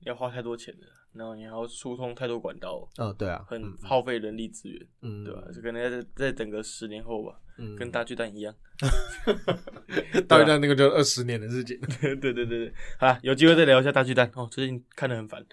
[0.00, 5.42] 要花太多钱了，然后你还要疏通太多管道，哦，对啊，很嗯耗费人力资源，嗯，对吧？
[5.52, 8.54] 这可能要再再等个十年后吧，嗯，跟大巨蛋一样。
[10.28, 11.78] 大巨蛋那个就二十年的事情。
[12.00, 14.48] 对对对对，好啦，有机会再聊一下大巨蛋哦。
[14.50, 15.44] 最近看得很烦，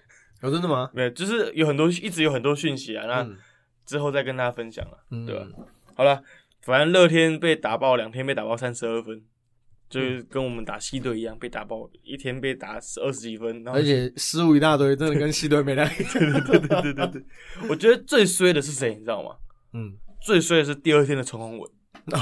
[0.42, 0.90] 有真的吗？
[0.92, 3.36] 没有，就是有很多一直有很多讯息啊，那嗯
[3.86, 5.46] 之后再跟大家分享了，嗯对吧？
[5.94, 6.22] 好了，
[6.62, 9.22] 反正乐天被打爆两天被打爆三十二分，
[9.92, 15.96] 就是跟我们打西队一样被打爆，一天被打二十几分，然后而且失误一大堆，真的跟西队没两样。
[16.14, 17.22] 对对对对对对，
[17.68, 19.36] 我觉得最衰的是谁，你知道吗？
[19.74, 21.70] 嗯，最衰的是第二天的陈宏文，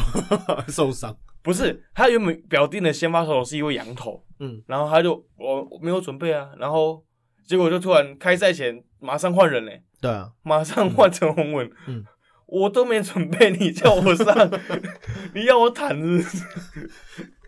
[0.66, 1.16] 受伤。
[1.42, 7.02] 不是他原本表定的先发手是一位羊头，嗯，然后他就我我没有准备啊，然后
[7.46, 12.04] 结果就突然开赛前马上换人嘞、对啊，马上换陈宏文，嗯，
[12.46, 14.50] 我都没准备，你叫我上，
[15.34, 16.44] 你要我坦是不是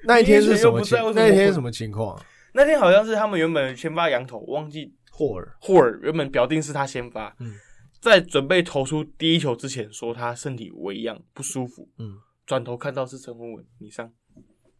[0.04, 0.80] 那一天是什么
[1.14, 2.26] 那一天是什么情况啊？
[2.54, 7.54] 那天好像是他们原本先发羊头，忘记霍尔，霍尔原本表定是他先发，嗯，
[8.00, 14.12] 在准备投出第一球之前说他身体微恙不舒服，嗯，转头看到是陈宏文，你上，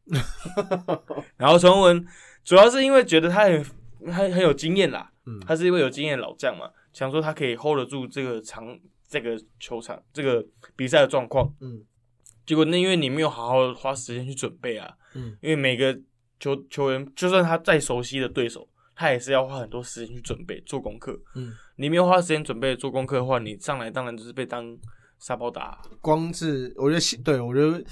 [1.37, 2.07] 然后陈宏文
[2.45, 3.65] 主要是因为觉得他很
[4.07, 5.41] 他很有经验啦，嗯。
[5.47, 10.45] 他是一位有经验的老将嘛，想说他可以 hold 得住这个场这个球场这个
[10.77, 11.83] 比赛的状况，嗯
[12.45, 15.99] 结果那因为你没有好好花时间去准备啊，嗯因为每个
[16.41, 21.19] 球球员就算他再熟悉的对手，他也是要花很多时间去准备做功课。
[21.35, 24.77] 嗯，你没有花时间准备做功课的话，你上来当然就是被当
[25.19, 25.81] 沙包打。
[26.01, 27.85] 光是我觉得心，对我觉得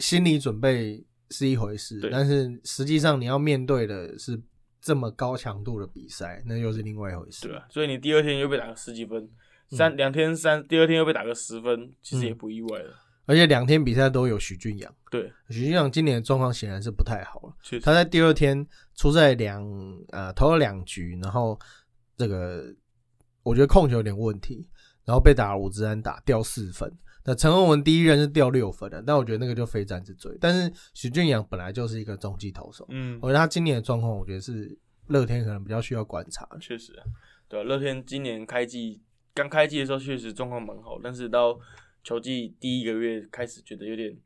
[0.00, 4.40] 心理准备是一回事，但是实际上你要面对的是
[4.80, 7.46] 这么高强度的比赛，那又是另外一回事。
[7.46, 9.22] 对啊，所以你第二天又被打个十几分，
[9.70, 12.94] 嗯三两、天三，第二天又被打个十分，其实也不意外了。
[13.26, 17.54] 而且两天比赛都有许俊阳，对，许俊阳今年的状况显然是不太好了。
[17.82, 19.62] 他在第二天出赛两
[20.10, 21.58] 呃投了两局，然后
[22.16, 22.64] 这个
[23.42, 24.66] 我觉得控球有点问题，
[25.04, 26.90] 然后被打了五支安打掉四分。
[27.24, 30.38] 那陈宏文第一任是掉六分的，但我觉得那个就非战之罪。
[30.40, 36.48] 但是许俊阳本来就是一个中继投手，嗯，我觉得他今年的状况，我觉得是乐天可能比较需要观察。
[36.60, 37.02] 确实啊，
[37.48, 39.02] 对啊，乐天今年开季
[39.34, 41.58] 刚开季的时候确实状况蛮好，但是到
[42.06, 44.16] 球季第一个月开始觉得有点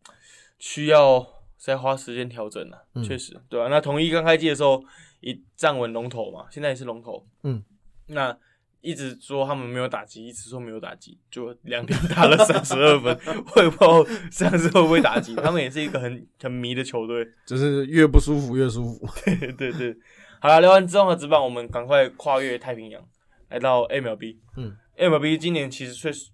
[0.59, 1.27] 需要
[1.57, 4.85] 再花时间调整了、嗯确实，对啊，那统一刚开季的时候
[5.21, 7.65] 一站稳龙头嘛，现在也是龙头，嗯，
[8.09, 8.37] 那
[8.83, 13.19] 一直说他们没有打击，一直说没有打击，就两天打了三十二分，
[13.57, 19.09] 我也不知道上次会不会打击，他们也是一个很很迷的球队，就是越不舒服越舒服。
[19.25, 19.97] 对对对，
[20.39, 23.03] 好了，聊完之后的直棒，我们赶快跨越太平洋，
[23.49, 24.37] 来到 MLB。
[24.59, 26.31] 嗯，MLB 今年其实确实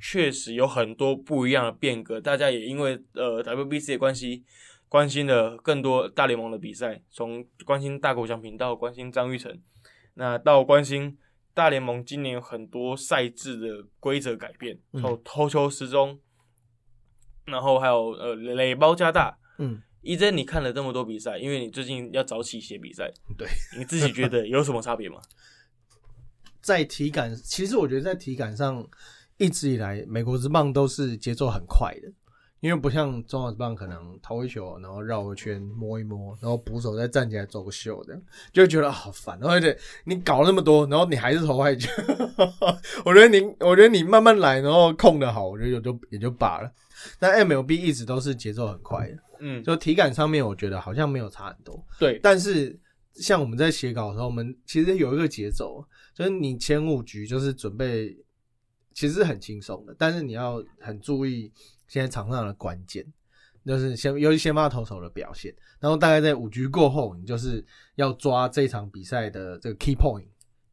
[0.00, 4.44] 确实有很多不一样的变革，大家也因为呃 WBC 的关系，
[4.88, 9.60] 关心了更多大联盟的比赛，从关心大国奖品到关心张玉成，
[10.14, 11.18] 那到关心
[11.52, 16.18] 大联盟今年有很多赛制的规则改变，嗯投投球时钟，
[17.44, 23.46] 然后还有呃垒包加大，嗯，一真，你看了这么多比赛，因为你最近要早起写比赛， 对，
[23.76, 25.20] 你自己觉得有什么差别吗？
[26.62, 28.86] 在体感，其实我觉得在体感上，
[29.40, 32.12] 一直以来美国之棒都是节奏很快的，
[32.60, 38.22] 因为不像中华之棒可能投一球，然后绕个圈摸一摸，然后捕手再站起来走个秀，这样
[38.52, 39.38] 就会觉得啊好烦。
[39.42, 41.90] 而且你搞那么多，然后你还是投坏球，
[43.04, 46.70] 我觉得你，我觉得你慢慢来，然后控的好，我觉得也就也就罢了。
[47.18, 51.82] 但 MLB 一直都是节奏很快的，嗯，就体感上面，我觉得好像没有差很多。
[51.98, 52.78] 对，但是
[53.14, 55.82] 像我们在写稿的时候，我们其实有一个节奏，
[56.14, 58.14] 就是你前五局就是准备，
[58.92, 61.52] 其实是很轻松的，但是你要很注意
[61.88, 63.06] 现在场上的关键，
[63.64, 67.64] 就是先尤其先发投手的表现，然后大概在五局过后，你就是
[67.94, 70.26] 要抓这场比赛的这个 key point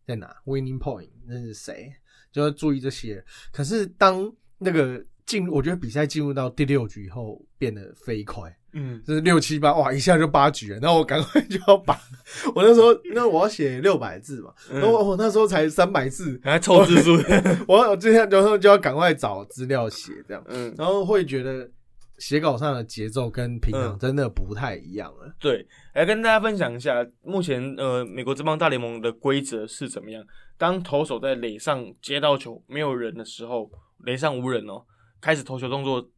[0.05, 1.93] 在哪，winning point 那是谁，
[2.31, 3.23] 就要注意这些。
[3.51, 8.57] 可是当那个进，我觉得比赛进入到第六局以后变得飞快。
[8.77, 11.99] 嗯，就是六七八，哇，一下就八局了，然后我赶快就要把，
[12.53, 17.13] 我那时候，那我要写六百字嘛，然后我我那时候才三百字，还凑字数，
[17.67, 21.69] 我 我今天然后就要赶快找资料写这样，嗯，然后会觉得
[22.19, 23.99] 写稿上的节奏跟平常嗯。
[23.99, 25.35] 真的不太一样了。
[25.39, 30.23] 对，来跟大家分享一下，目前呃美国这帮大联盟的规则是怎么样。
[30.57, 33.69] 当投手在垒上接到球没有人的时候，
[34.05, 34.83] 垒上无人哦，
[35.21, 36.09] 开始投球动作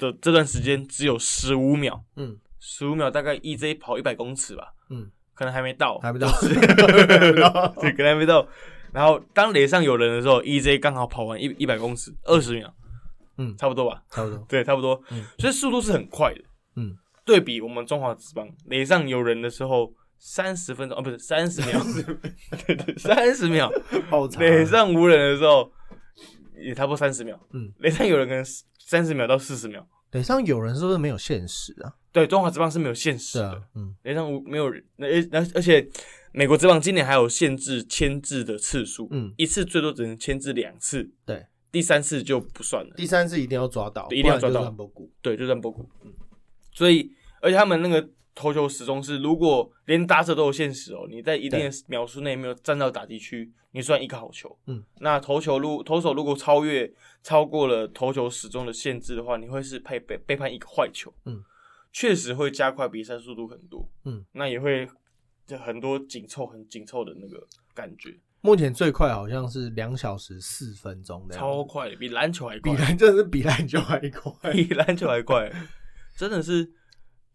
[0.00, 8.46] 的这段时间只有十五秒，嗯，十五秒大概 EJ 跑一百公尺吧，嗯，可能还没到，还没到， 对，可能还没到。
[8.92, 12.72] 然后当垒上有人的时候，EJ 刚好跑完一一百公尺，二十秒，
[13.36, 14.44] 嗯差不多吧，差不多。
[14.48, 16.40] 对，差不多，嗯所以速度是很快的。
[16.76, 21.80] 嗯，对比我们中华职棒垒上有人的时候，三十分钟哦，不是三十秒，
[22.66, 23.70] 对对，三十秒。
[24.08, 25.70] 好长垒上无人的时候，
[26.62, 27.38] 也差不多三十秒。
[27.52, 28.44] 嗯，垒上有人可能
[28.78, 29.86] 三十秒到四十秒。
[30.12, 31.94] 垒上有人是不是没有限时啊？
[32.10, 35.88] 对，中华职棒是没有限时的啊，，嗯垒上无没有人，那而而且
[36.32, 42.92] 美国职棒今年还有限制签字的次数，嗯，一次最多只能签字两次，对，第三次就不算了。
[42.96, 44.74] 第三次一定要抓到，对一定要抓到。
[45.22, 45.88] 对，就算波谷。
[46.04, 46.12] 嗯，
[46.72, 54.56] 所以而且他们那个投球始终是，如果连打者都有限时哦，你在一定的秒数内没有站到打击区，你算一个好球。
[54.66, 56.90] 嗯，那投球如投手如果超越
[57.22, 61.12] 超过了投球时钟的限制的话，你会是被被被判一个坏球。
[61.24, 61.42] 嗯，
[61.92, 63.86] 确实会加快比赛速度很多。
[64.04, 64.88] 嗯，那也会
[65.46, 72.80] 就很多紧凑很紧凑的那个感觉，目前最快好像是两小时四分钟的，超快，比篮球还快比。
[72.80, 74.52] 篮真的是比篮球还快。
[74.52, 75.50] 比篮球还快，
[76.16, 76.70] 真的是，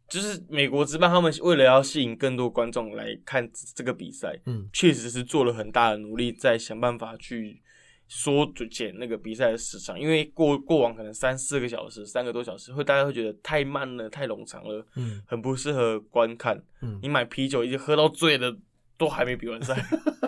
[0.08, 7.62] 就是美国职棒他们为了要吸引更多观众来看这个比赛，嗯，确实是做了很大的努力，在想办法去
[8.08, 16.64] 缩减那个比赛的时长，因为过过往可能三四个小时、三个多小时，会大家会觉得太慢了、太冗长了，嗯很不适合观看。
[16.82, 18.56] 嗯你买啤酒已经喝到醉的，
[18.98, 19.76] 都还没比完赛，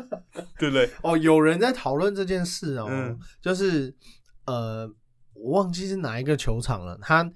[0.58, 0.90] 对不对？
[1.04, 3.94] 哦，有人在讨论这件事哦，嗯就是
[4.48, 4.92] 呃，
[5.36, 6.98] 我忘记是哪一个球场了。
[7.00, 7.32] 他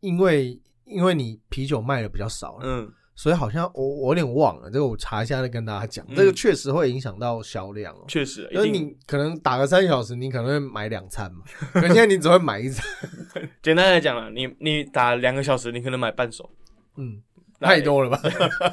[0.00, 6.04] 因为因为你啤酒卖的比较少，嗯，所以好像我我有点忘了，这个我查一下再跟大家讲。
[6.08, 8.04] 嗯这个确实会影响到销量哦。
[8.08, 12.84] 确实，因为定你可能打个三小时，你可能会买两餐嘛，可现在你只会买一餐，
[13.62, 16.48] 简单来讲了，你你打两个小时，你可能买半手，
[16.96, 17.22] 嗯，
[17.58, 18.20] 那 太多了吧？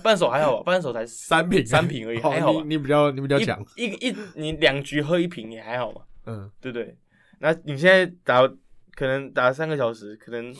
[0.03, 2.69] 半手还好吧，半手才 三瓶，三瓶而已，哦还好吧你。
[2.75, 6.97] 你比较你比较强，一一一你两局喝一瓶也还好嘛，嗯对不对？
[7.39, 8.47] 那你现在打
[8.95, 10.53] 可能打三个小时，可能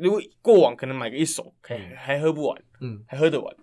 [0.00, 3.04] 如果过往可能买个一手，可以还喝不完，嗯。
[3.06, 3.54] 还喝得完，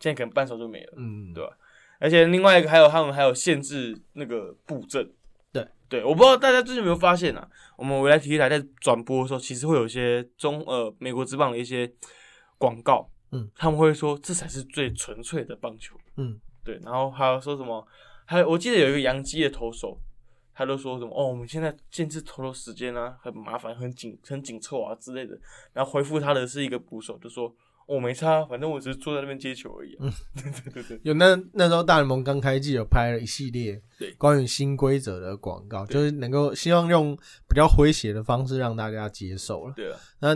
[0.00, 0.92] 现在可能半手就没了。
[0.96, 1.56] 嗯，对吧？
[1.98, 5.10] 而且另外一个还有他们还有限制那个布阵，
[5.52, 5.66] 对。
[5.88, 7.48] 对，我不知道大家最近有没有发现啊？
[7.76, 11.90] 我们未来体育台在转播的时候，其实会有一些中呃美国职棒的一些
[12.58, 16.40] 广告，嗯，他们会说这才是最纯粹的棒球，嗯。
[16.64, 17.86] 对，然后还有说什么，
[18.24, 20.00] 还有我记得有一个洋基的投手，
[20.54, 25.38] 他都说什么哦，我们现在限制投球时间啊，很麻烦，很紧，很紧凑啊之类的。
[25.72, 27.54] 然后回复他的是一个捕手，就说
[27.86, 30.06] 我、哦、没差，反正我只是坐在那边接球而已、啊。
[30.34, 37.14] 对对对对，有那那时候大联盟刚开季有拍了一系列对关于新规则的广告，就是能够希望用
[37.48, 39.74] 比较诙谐的方式让大家接受了。
[39.76, 40.34] 对啊，那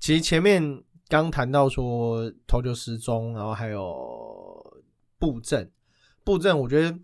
[0.00, 4.82] 其实前面刚谈到说投球时钟，然后还有
[5.18, 5.70] 布阵，
[6.24, 6.98] 布阵，我觉得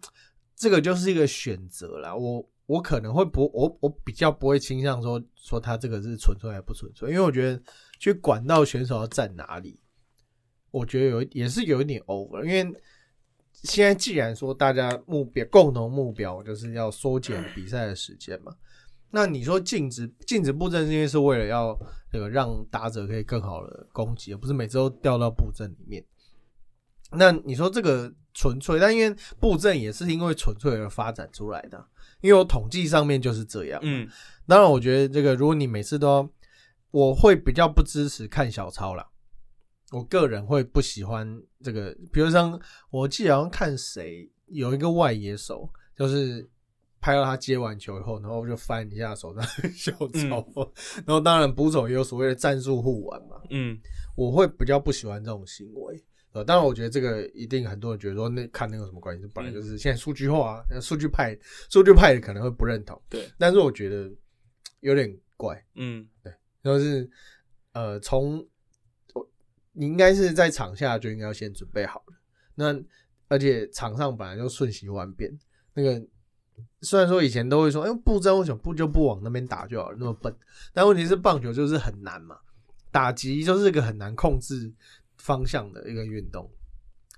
[0.57, 2.15] 这个就是一个选择啦。
[2.15, 7.63] 我我可能会不，我我比较不会倾向说说他这个是纯粹还是不纯粹，因为我觉得
[7.99, 9.79] 去管到选手要站哪里，
[10.71, 12.81] 我觉得有也是有一点 over，因为。
[13.63, 18.53] 现在既然说大家目标共同目标就是要缩减比赛的时间嘛，
[19.11, 21.79] 那你说禁止禁止布阵，是因为是为了要
[22.11, 26.05] 这个让打者可以更好的攻击，而不是每次都掉到布阵里面。
[27.13, 31.83] 那你说这个纯粹，但因为布阵也是因为纯粹而发展出来的，
[32.25, 33.79] 因为我统计上面就是这样。
[33.85, 34.09] 嗯，
[34.47, 36.27] 当然，我觉得这个如果你每次都，
[36.91, 39.07] 我会比较不支持看小抄啦。
[39.93, 42.59] 我个人会不喜欢这个，比如像
[42.89, 46.49] 我记得好像看谁有一个外野手，就是
[46.99, 50.73] 拍到他接完球以后，然后就翻一下手上的小抄，
[51.05, 53.79] 然后当然捕手也有所谓的战术护腕嘛，嗯，
[54.17, 56.03] 我会比较不喜欢这种行为。
[56.35, 59.25] 呃，当然，我觉得这个一定很多人觉得说那看那有什么关系？
[59.33, 61.39] 本来就是现在数据化啊，数据派
[61.71, 64.11] 数据派可能会不认同，对，但是我觉得
[64.81, 67.09] 有点怪，嗯，对就是
[67.73, 68.45] 呃，从
[69.15, 69.31] 我
[69.73, 72.17] 你应该是在场下就应该要先准备好了。
[72.57, 72.75] 那
[73.29, 75.33] 而且场上本来就瞬息万变，
[75.73, 76.05] 那个
[76.83, 80.35] 虽然说以前都会说，哎、布阵为什么不就不往那边打就好了，那么笨？
[80.73, 82.37] 但问题是棒球就是很难嘛，
[82.91, 84.73] 打击就是一个很难控制
[85.25, 86.49] 方向的一个运动。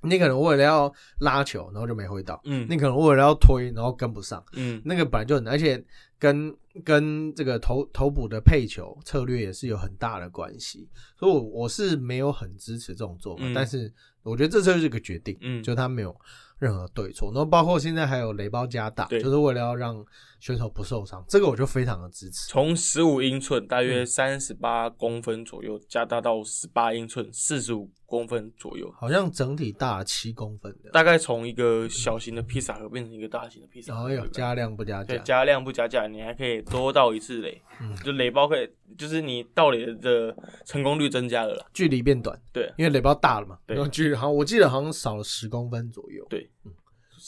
[0.03, 4.45] 你可能为了要拉球，然后就没挥到；嗯，你可能为了要推，然后跟不上。
[4.53, 5.83] 嗯，那个本来就很难，而且
[6.19, 6.55] 跟
[6.85, 10.89] 跟这个头头补的配球策略也是有很大的关系，
[11.19, 13.55] 所以我我是没有很支持这种做法，嗯。
[13.55, 13.93] 但是
[14.23, 15.63] 我觉得这就是个决定，嗯。
[15.63, 16.15] 就他没有
[16.59, 20.05] 任何对错，然后包括现在还有雷包加大，就是为了要让
[20.41, 22.49] 选手不受伤，这个我就非常的支持。
[22.49, 24.07] 从十五英寸大约嗯。
[24.07, 33.99] 三十八公分左右，加大到十八英寸四十五公分左右，好像整体大了七公分的，大概从一个小型的披萨盒变成一个大型的披萨盒。
[33.99, 34.39] 然后有对不对？
[34.39, 37.95] 加量不加对，价，加量不加价，你还可以多到一次雷，嗯。
[38.05, 40.35] 就雷包可以，就是你到垒的
[40.65, 41.67] 成功率增加了啦。
[41.75, 42.73] 距离变短，对。
[42.79, 43.77] 因为雷包大了嘛，对。
[43.89, 46.49] 距离好像我记得好像少了十公分左右，对。
[46.65, 46.73] 嗯，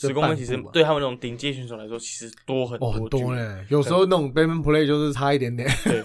[0.00, 6.02] 十公分其实对他们那种顶尖选手来说，其实多很多哦，很多嘞，有时候那种 b a m a n play 就是差一点点，对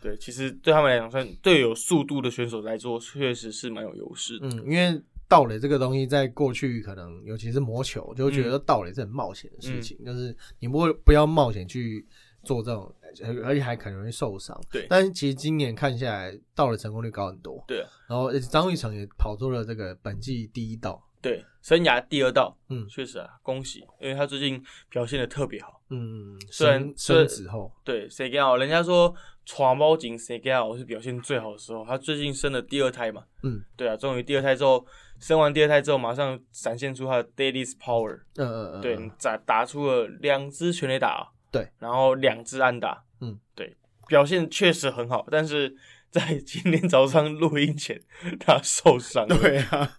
[0.00, 4.46] 对，其实对他们来讲，算对有速度的选手来说，确实是蛮有优势的。
[4.48, 12.06] 嗯，因为盗垒这个东西，在过去可能尤其是魔球，就会觉嗯得盗垒是很冒险的事情，就是你不会不要冒险去
[12.42, 12.90] 做这种，
[13.22, 14.58] 而而且还可能会受伤。
[14.70, 17.62] 对但是其实今年看下来，盗垒成功率高很多。
[17.68, 21.02] 对啊然后张玉成也跑出了这个本季第一道。
[21.26, 22.86] 对，生涯第二道，嗯。
[22.88, 25.82] 确实啊，恭喜，因为他最近表现的特别好。
[25.90, 28.56] 嗯，虽然升虽然升职后，对，谁给好？
[28.56, 29.12] 人家说
[29.44, 31.84] 传包紧谁给好是表现最好的时候。
[31.84, 33.60] 他最近生了第二胎嘛，嗯。
[33.76, 34.86] 对啊，终于第二胎之后，
[35.18, 45.76] 生完第二胎之后，马上展现出他的 Daily's Power，嗯嗯嗯，对，打打出了两支全垒打，对，然后两支安打，嗯，对，表现确实很好，但是
[46.10, 48.00] 在今天早上录音前，
[48.38, 49.98] 他受伤了，对啊。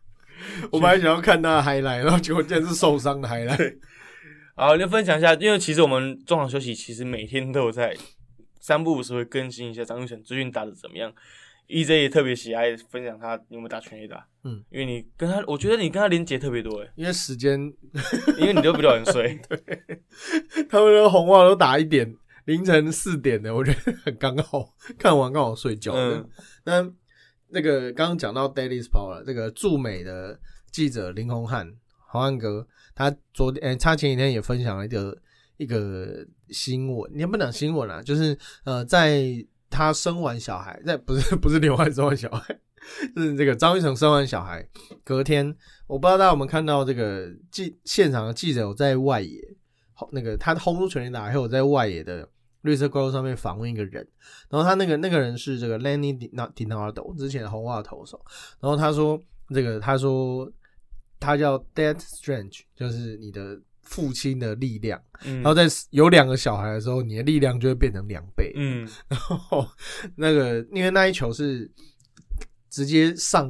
[0.72, 3.78] 我们还想要看他的 highlight，然后结果竟然是受伤的 highlight。
[4.56, 7.96] 好，就分享一下，因为其实我们中场休息其实每天都有在
[8.60, 11.14] 三不五时会更新一下张玉成最近打的怎么样。
[11.68, 17.60] EJ 也特别喜爱分享他有没有打全垒打，嗯，因为你跟他，我觉得你跟他连接特别多诶，因为时间，
[18.40, 19.60] 因为你都比较晚睡，对。
[20.70, 25.92] 他们的红袜都打一点，凌晨四点的，我觉得很刚好，看完刚好睡觉。
[25.92, 26.26] 嗯。
[26.64, 26.90] 那
[27.50, 30.40] 那个刚刚讲到 Daily's Power 这个驻美的
[30.72, 31.72] 记者林宏汉，
[32.08, 35.18] 豪汉哥，他昨天，他前几天也分享了一个
[35.58, 39.24] 一个新闻，你也不讲新闻啦，就是呃，在
[39.70, 42.60] 他生完小孩，在不是不是刘汉生完小孩，
[43.16, 44.68] 是这个张玉成生完小孩，
[45.04, 45.56] 隔天，
[45.88, 49.40] 我不知道大家有没有看到这个记现场的记者有在外野，
[50.12, 52.28] 那个他轰出全垒打，还有在外野的
[52.68, 54.06] 绿色怪物上面访问一个人，
[54.50, 58.22] 然后他那个那个人是这个 Lenny Di Dinardo 之前的红袜投手，
[58.60, 59.18] 然后他说
[59.54, 60.52] 这个他说
[61.18, 65.36] 他叫 Dead Strange，就是你的父亲的力量，嗯。
[65.36, 68.52] 然后在有两个小孩的时候，你的力量就会变成两倍。
[68.56, 68.86] 嗯。
[69.08, 69.66] 然后
[70.18, 71.72] 那个因为那一球是
[72.70, 73.50] 直接上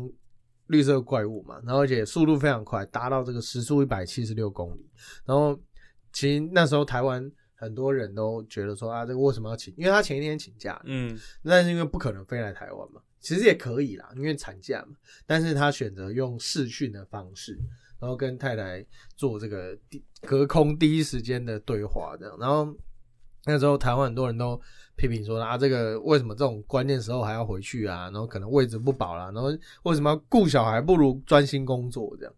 [0.67, 4.87] 绿色怪物嘛，然后而且速度非常快，达到这个时速一百七十六公里。
[5.25, 5.59] 然后
[6.13, 9.73] 其实那时候台湾很多人都觉得说啊，这个为什么要请？
[9.75, 14.95] 因为他前一天请假，嗯但是因为不可能飞来台湾嘛，其实也可以啦，因为产假嘛。
[15.25, 17.57] 但是他选择用视讯的方式，
[17.99, 18.85] 然后跟太太
[19.15, 19.77] 做这个
[20.21, 22.37] 隔空第一时间的对话，这样。
[22.39, 22.73] 然后
[23.45, 24.59] 那时候台湾很多人都
[24.95, 28.03] 批评说啊，这个为什么这种关键时候还要回去啊？
[28.11, 29.49] 然后可能位置不保啦，然后
[29.83, 32.33] 为什么要顾小孩，不如专心工作这样。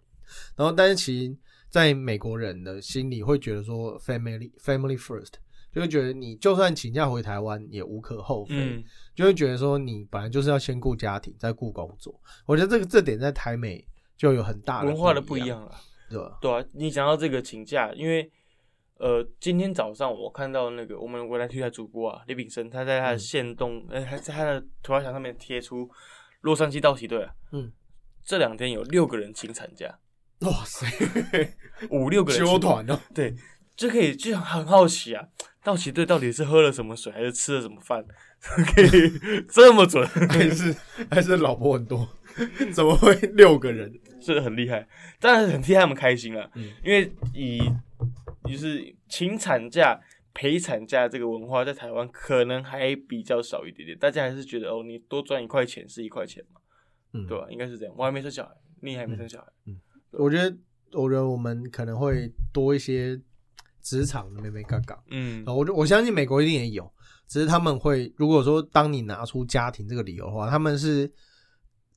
[0.55, 1.36] 然后，但是其实
[1.70, 5.34] 在美国人的心里会觉得说 family family first，
[5.72, 8.55] 就会觉得你就算请假回台湾也无可厚非。
[8.55, 8.84] 嗯
[9.15, 12.17] 就会觉得说你本来就是要先顾家庭，再顾工作。
[12.45, 15.76] 我觉得这个这点在台美就有很大的文化的不一样了。
[16.09, 16.38] 对吧？
[16.41, 18.32] 对啊，你讲到这个请假，因为
[18.97, 25.88] 呃，今天早上我看到那个我们未来体台主播啊，李炳生，他在他的嗯线动，呃，他在他的涂鸦墙上面贴出
[26.41, 27.72] 洛杉矶道奇队啊，嗯，
[28.24, 29.99] 这两天有六个人请产假，
[30.42, 30.88] 哇塞，
[31.92, 33.36] 五六个人纠团哦，对，
[33.76, 35.28] 就可以就很好奇啊，
[35.64, 38.04] 道奇队到底是喝了什么水，还是吃了什么饭，
[38.40, 40.76] 可以这么准， 还是
[41.12, 42.08] 还是老婆很多，
[42.74, 43.92] 怎么会六个人？
[44.22, 44.88] 是很厉害，
[45.20, 46.72] 当然很替他们开心啊，嗯。
[46.84, 47.62] 因为以
[48.46, 50.00] 就是请产假。
[50.32, 56.62] 陪产假这个文化在台湾可能还比较少一点点，大家还是觉得哦，你多赚一块钱是一块钱嘛，
[57.14, 57.94] 嗯，对吧、应该是这样。
[57.98, 59.48] 我还没生小孩，你还没生小孩，
[60.12, 60.57] 我觉得，
[60.93, 63.20] 我觉得我们可能会多一些
[63.82, 65.01] 职场的妹妹嘎嘎。
[65.12, 66.91] 嗯我我相信美国一定也有，
[67.28, 71.12] 只是他们会，如果说当你拿出家庭这个理由的话，他们是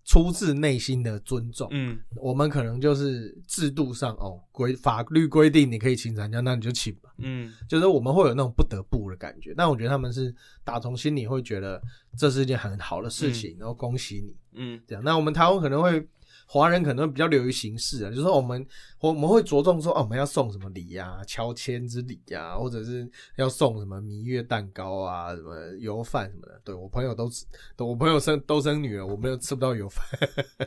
[0.05, 1.69] 出自内心的尊重。
[1.71, 7.11] 嗯我们可能就是制度上哦规法律规定你可以请产假，那你就请吧。
[7.19, 10.35] 嗯就是我们会有那种不得不的感觉，但我觉得他们是
[10.65, 11.81] 打从心里会觉得
[12.19, 15.03] 这是一件很好的事情，然后恭喜你嗯这样。
[15.05, 16.07] 那我们台湾可能会
[16.53, 18.67] 华人可能比较流于形式啊，就是说我们
[19.01, 26.61] 我我们会着重说哦，我们要送什么礼呀、乔迁之礼呀，或者是要送什么蜜月蛋糕啊、什么油饭什么的。
[26.63, 27.47] 对我朋友都吃，
[27.79, 30.05] 我朋友生都生女儿，我没有吃不到油饭。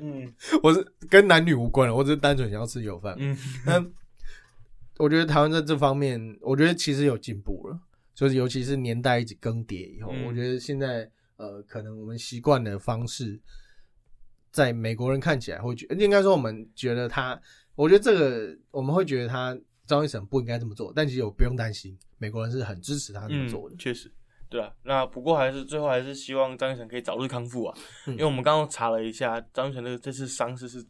[0.01, 0.33] 嗯
[0.63, 3.15] 我是跟男女无关了，我只是单纯想要吃油饭。
[3.19, 3.85] 嗯那
[4.97, 7.79] 我觉得台湾在这方面，我觉得其实有进步了，
[8.15, 11.07] 就是尤其是年代一直更迭以后，嗯我觉得现在
[11.37, 13.39] 呃，可能我们习惯的方式，
[14.55, 17.37] 在美国人看起来会觉，应该说我们觉得他，
[17.75, 19.53] 我觉得这个我们会觉得他
[19.85, 23.77] 张一成不应该这么做，但其实我不用担心，美国人是很支持他这么做的嗯，。
[23.77, 24.09] 确实，
[24.49, 24.71] 对啊。
[24.83, 27.77] 那不过还是最后还是希望张一晨可以早日康复啊，
[28.07, 30.81] 嗯因为我们刚刚查了一下，张玉成这个这次伤势是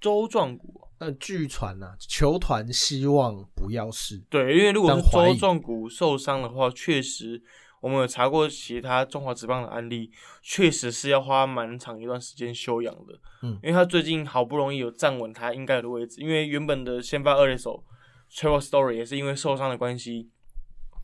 [0.00, 0.80] 周状骨。
[1.00, 7.42] 那据传呐，球团希望不要是，对，因为如果是周状骨受伤的话，确实
[7.80, 10.10] 我们有查过其他中华职棒的案例，
[10.42, 13.18] 确实是要花蛮长一段时间休养的。
[13.42, 17.84] 嗯因为他最近好不容易有站稳他应该有的位置，因为原本的先发二垒手
[18.32, 20.28] Trevor Story 也是因为受伤的关系，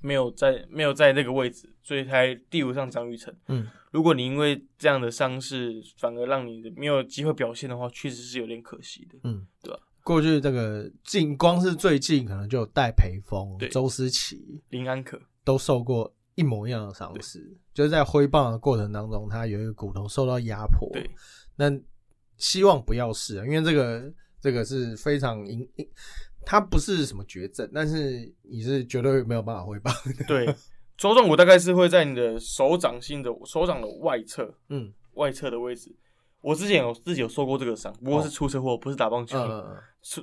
[0.00, 3.34] 没有在没有在那个位置，所以才第五上张玉成。
[3.48, 9.18] 嗯，如果你因为这样的伤势，反而让你没有机会表现的话，确实是有点可惜的。
[9.24, 20.88] 嗯，对吧过去这个近光是最近可能就有戴培峰对、周思齐林安可，都受过一模一样的伤势，就是在挥棒的过程当中，他有一个骨头受到压迫。
[20.92, 21.08] 对，
[21.56, 21.70] 那
[22.36, 25.88] 希望不要是啊，因为这个这个是非常影，影
[26.44, 30.24] 它不是什么绝症，但是你是绝对没有办法挥棒的。
[30.24, 30.46] 对，
[30.96, 35.94] 周状骨大概是会在你的手掌心的手掌的外侧，嗯外侧的位置。
[36.40, 39.38] 我之前有自己有受过这个伤，不过是出车祸，不是打棒球，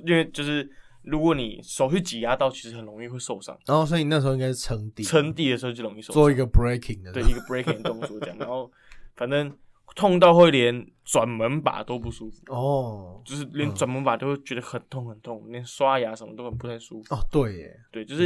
[0.04, 0.70] 因为就是
[1.02, 3.58] 如果你手去挤压到，其实很容易会受伤。
[3.66, 8.70] 然后所以你那时候应该是撑地，撑地的时候就容易受伤，做一个 breaking 的，对一个 breaking 的动作这样，然后
[9.16, 9.56] 反正
[9.94, 13.74] 痛到会连转门把都不舒服，哦就是连嗯。
[13.74, 17.14] 转门把都会觉得很痛很痛，连刷牙什么都很不太舒服。
[17.14, 18.24] 哦，对耶，对，就是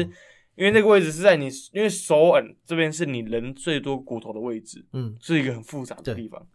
[0.55, 6.47] 因为那个位置是在你，因为手腕这边是你人最多骨头的位置，嗯是一个很复杂的地方，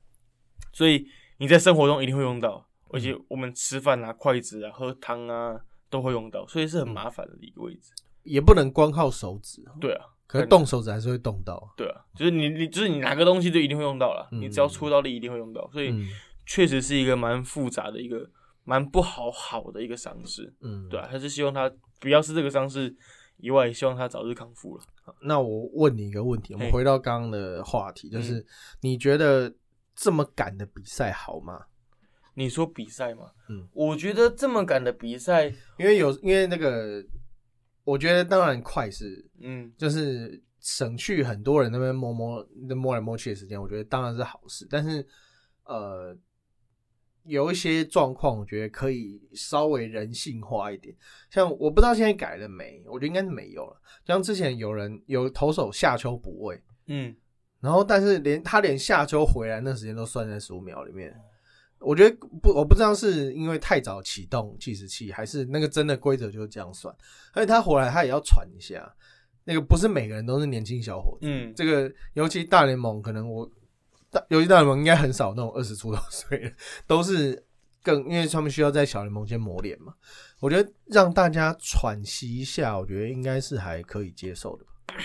[0.71, 1.05] 所以
[1.39, 3.01] 你在生活中一定会用到，而嗯。
[3.01, 5.59] 且我们吃饭啊、筷子啊、喝汤啊
[5.91, 7.91] 都会用到，所以是很麻烦的一个位置。
[8.23, 11.73] 也不能光靠手指，对啊，可是动手指还是会动到。
[11.75, 16.07] 对啊，就是你你就是你拿个东西就一定会用到了，嗯你只要出到力一定会用到，所以嗯
[16.45, 18.29] 确实是一个蛮复杂的一个
[18.63, 20.53] 蛮不好好的一个伤势。
[20.61, 22.95] 嗯，对啊，还是希望他不要是这个伤势
[23.37, 24.83] 以外，也希望他早日康复了。
[25.23, 28.45] 那我问你一个问题，我们回到刚刚的话题，就是嗯
[28.81, 29.51] 你觉得
[29.95, 31.65] 这么赶的比赛好吗？
[32.33, 33.31] 你说比赛吗？
[33.49, 37.03] 嗯，我觉得这么赶的比赛，因为有因为那个，
[37.83, 44.65] 我觉得当然快是嗯，就是省去很多人那边摸摸那摸来摸去的时间，我觉得当然是好事。
[44.69, 45.05] 但是
[45.65, 46.17] 呃，
[47.23, 50.95] 有一些状况，我觉得可以稍微人性化一点。
[51.29, 53.81] 像我不知道现在改了没，我觉得应该是没有了。
[54.05, 57.13] 像之前有人有投手下丘补位，嗯，
[57.59, 61.13] 然后但是连他连下丘回来那时间都算在十五秒里面。
[61.81, 66.95] 我觉得不，我不知道是因为太早启动计时器，还是那个真的规则就是这样算。
[67.33, 68.87] 而且他回来他也要喘一下，
[69.43, 71.27] 那个不是每个人都是年轻小伙子。
[71.27, 73.49] 嗯，这个尤其大联盟，可能我
[74.09, 76.53] 大尤其大联盟应该很少那种二十出头岁的，
[76.85, 77.43] 都是
[77.81, 79.93] 更因为他们需要在小联盟先磨练嘛。
[80.39, 84.95] 我觉得让大家喘息一下，我觉得应该是还可以接受的吧。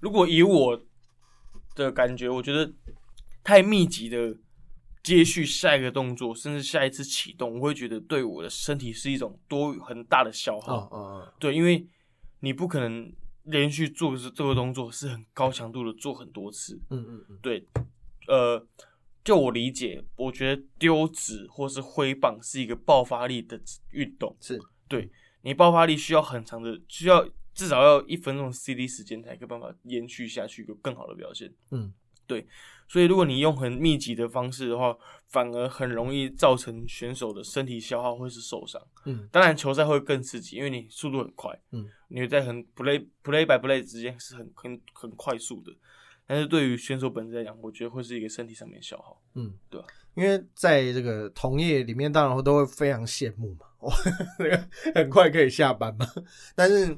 [0.00, 0.80] 如果以我
[1.74, 2.70] 的感觉，我觉得
[3.42, 4.34] 太密集的
[5.04, 10.78] 接续下一个动作，甚至下一次启动，我会觉得对我的身体是一种多很大的消耗。
[10.78, 11.86] 哦哦哦，对，因为
[12.40, 13.12] 你不可能
[13.44, 16.80] 连续做这这个动作是很高强度的做很多次。
[16.88, 17.64] 嗯嗯嗯，对，
[18.28, 18.66] 呃，
[19.22, 24.34] 就我理解，我觉得丢纸或是挥棒是一个爆发力的运动。
[24.40, 25.10] 是对
[25.42, 31.52] 你爆发力需要很长的，需要至少要一分钟的 CD 时间才有办法延续下去，有更好的表现。
[31.70, 31.92] 嗯，
[32.26, 32.46] 对，
[32.88, 34.96] 所以如果你用很密集的方式的话，
[35.28, 38.80] 反而很容易造成选手的身体消耗或是受伤。
[39.04, 45.72] 嗯当然球赛会更刺激，因为你速度很快，嗯，你在很 play play by play 之间是很很很快速的。
[46.26, 49.20] 但是对于选手本身来讲，我觉得会是一个身体上面消耗。
[49.34, 53.94] 嗯，对吧因为在这个同业里面，当然都会非常羡慕嘛，哇，
[54.38, 56.06] 这个很快可以下班嘛。
[56.54, 56.96] 但是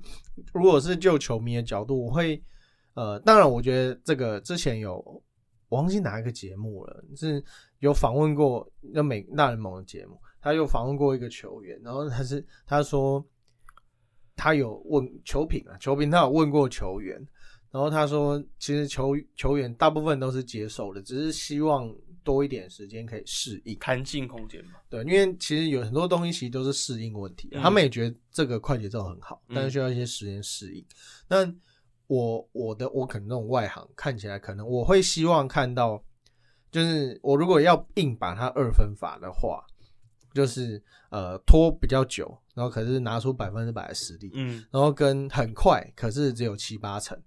[0.52, 2.40] 如果是就球迷的角度，我会
[2.96, 4.94] 呃，当然我觉得这个之前有
[5.68, 7.44] 我忘记哪一个节目了，是
[7.80, 13.22] 有访问过那美大联盟的节目，他有访问过一个球员，然后他是他说
[14.34, 17.16] 他有问球评啊，球评他有问过球员，
[17.70, 21.94] 然后他说其实球球员大部分都是接受的，只是希望
[22.24, 23.76] 多一点时间可以适应。
[23.78, 24.72] 弹性空间嘛。
[24.88, 30.82] 对，因为其实有很多东西其实都是适应问题，嗯他们也觉得这个快节奏很好，嗯但是需要一些时间适应。
[31.28, 31.44] 那
[32.06, 36.02] 我我的我可能那种外行看起来，可能我会希望看到，
[36.70, 39.64] 就是我如果要硬把它二分法的话，
[40.34, 47.18] 就是呃拖比较久，然后可是拿出百分之百的实力，嗯然后跟很快，可是只有七八成，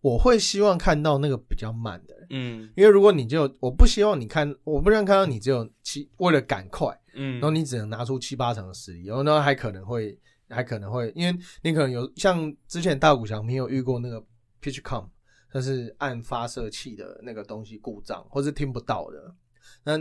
[0.00, 2.14] 我会希望看到那个比较慢的。
[2.30, 10.18] 嗯因为如果你就我不希望你看，我不想看到你只有七为了赶快，嗯，然后你只能拿出七八成的实力，然后呢还可能会
[10.54, 14.18] 还可能会，因为你可能有像之前大谷翔平有遇过那个
[14.62, 15.04] pitch com，
[15.52, 19.34] 就是按发射器的那个东西故障或是听不到的，
[19.82, 19.98] 那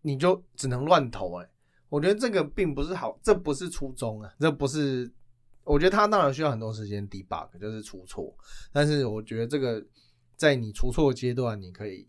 [0.00, 1.48] 你就只能乱投哎、
[1.88, 5.12] 我觉得这个并不是好，这不是初衷啊，这不是。
[5.64, 8.34] 我觉得他当然需要很多时间 debug，就是出错，
[8.72, 9.84] 但是我觉得这个
[10.34, 12.08] 在你出错阶段，你可以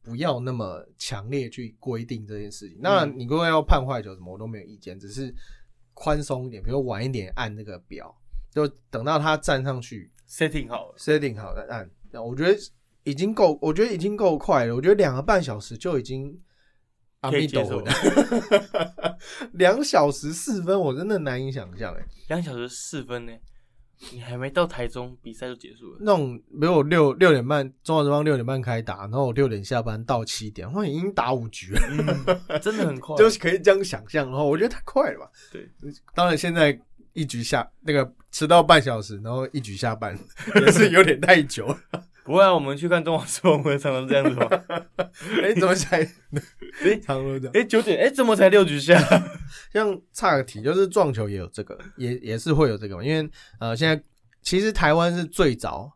[0.00, 2.78] 不要那么强烈去规定这件事情。
[2.80, 5.34] 那，你如果要判坏球什么，我都没有意见，只是
[6.00, 8.16] 宽松一点，比如晚一点按那个表，
[8.50, 10.94] 就等到他站上去 setting 好了。
[10.96, 11.90] setting 好再按。
[12.10, 12.58] 那我觉得
[13.04, 14.74] 已经够，我觉得已经够快了。
[14.74, 16.40] 我觉得两个半小时就已经
[17.20, 17.84] 阿弥陀佛，
[19.52, 22.02] 两小时四分，我真的难以想象哎。
[22.28, 23.32] 两小时四分呢，
[24.12, 25.98] 你还没到台中，比赛就结束了。
[26.00, 31.80] 那种比如我六六点半中华之邦六点半开打，然后我六点下班到七点，我已经打五局了。
[31.90, 33.14] 嗯，真的很快。
[33.16, 35.30] 就是可以这样想象，然后我觉得太快了吧？
[35.52, 35.68] 对，
[36.14, 36.76] 当然现在
[37.12, 40.18] 一局下那个迟到半小时，然后一局下班
[40.64, 41.78] 也是有点太久了。
[42.24, 44.46] 不会啊，我们去看中华之邦，不会常常这样子吗？
[45.42, 45.98] 哎、怎么才
[46.82, 47.52] 诶差不多这样？
[47.54, 48.98] 哎，九点，哎，怎么才六局下？
[49.72, 54.02] 像差个题，就是撞球也有这个，也也是会有这个嘛，因为呃，现在
[54.42, 55.90] 其实台湾是最早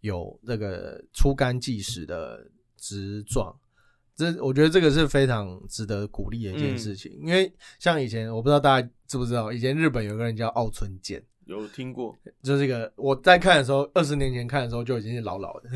[0.00, 2.40] 有这个出杆计时的
[2.76, 3.54] 直撞。
[4.16, 15.70] 这我觉得这个是非常值得鼓励的一件事情，因为像以前我不知道大家知不知道，以前日本有个人叫奥村健，有听过， 就这个我在看的时候，二十年前看的时候就已经是老老的，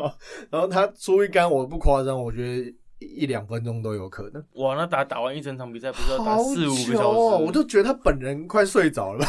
[0.50, 7.18] 然后他出一杆，我不夸张，我觉得一一两分钟都有可能，哇，那打打完一整场比赛，不是要打四五个久小时？
[7.18, 9.24] 哦，我就觉得他本人快睡着了，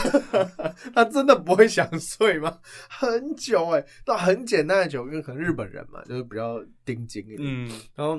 [0.94, 2.60] 他真的不会想睡吗？
[2.90, 7.70] 很久哎、到很简单的球，因为可能日本人嘛，就是比较盯紧一点，嗯。
[7.96, 8.16] 然后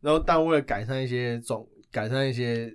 [0.00, 2.74] 然后但为了改善一些种改善一些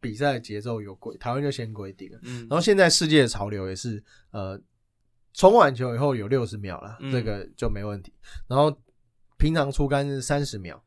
[0.00, 2.18] 比赛节奏，有规台湾就先规定了。
[2.22, 4.60] 嗯然后现在世界的潮流也是，呃，
[5.34, 8.12] 冲完球以后有六十秒了，嗯这个就没问题。
[8.48, 8.74] 然后
[9.38, 10.82] 平常出杆是三十秒，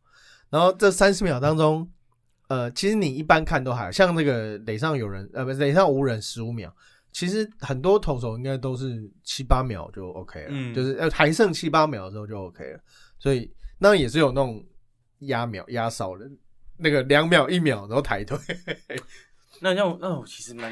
[0.50, 1.90] 然后这三十秒当中，
[2.48, 6.76] 呃，其实你一般看都还像那个垒上有人，呃，不是垒上无人十五秒，
[7.12, 12.80] 其实很多投手应该都是七八秒就 OK 了，嗯就是呃还剩七八秒的时候就 OK 了。
[13.20, 14.64] 所以那也是有那种
[15.20, 16.30] 压秒压少的，
[16.84, 18.38] 那个两秒一秒然后抬腿。
[19.62, 20.72] 那让我那我其实蛮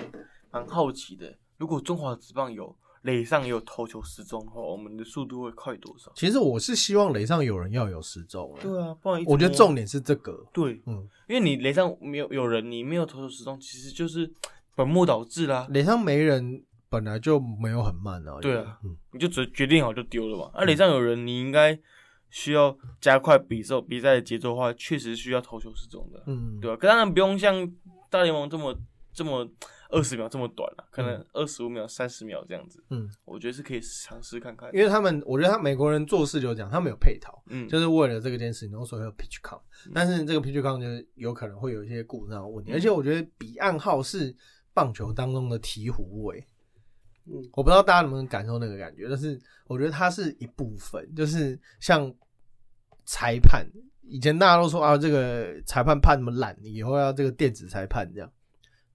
[0.51, 6.12] 蛮好奇的，如果中华职棒有垒上也有投球时钟的话，我们的速度会快多少？
[6.16, 14.30] 其实我是希望垒上有人要有失踪啊，对啊，不然一直摸我觉得重点是这个，对，嗯，因为你垒上没有有人，你没有投球时钟，其实就是
[14.76, 15.66] 本末倒置啦。
[15.72, 20.51] 垒上没人本来就没有很慢啊，对啊嗯，你就决决定好就丢了嘛。
[20.53, 21.74] 那垒上有人，你应该
[22.32, 27.72] 需要加快比赛比赛的节奏的话，确实需要投球失中的，嗯，对吧、可当然不用像
[28.10, 28.76] 大联盟这么
[29.14, 29.48] 这么
[29.90, 32.82] 二十秒这么短了、可能二十五秒、三十秒这样子。
[32.90, 34.74] 嗯，我觉得是可以尝试看看。
[34.74, 39.92] 因为他们，我觉得他美国人做事就这样，他们有配套，嗯，就是为了这个件事情，然后所以有 pitch count，嗯。
[39.94, 42.74] 但是这个 pitch count 就是有可能会有一些故障的问题，嗯。
[42.74, 44.34] 而且我觉得彼岸号是
[44.74, 46.48] 棒球当中的醍醐味。
[47.32, 47.50] 嗯。
[47.54, 52.14] 我不知道大家能不能感受那个感觉，但是我觉得它是一部分，就是像
[53.06, 53.66] 裁判，
[54.04, 58.32] 以前大家都说啊，这个裁判判那么烂，以后要这个电子裁判这样。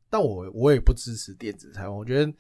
[0.08, 2.32] 但我我也不支持电子裁判，我觉得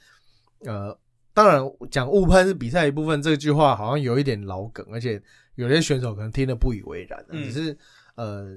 [0.60, 0.98] 呃，
[1.34, 5.20] 当然讲误判是比赛一部分，这句话好像有一点老梗，而且
[5.56, 7.42] 有些选手可能听得不以为然、啊嗯。
[7.44, 7.76] 只是
[8.14, 8.56] 呃，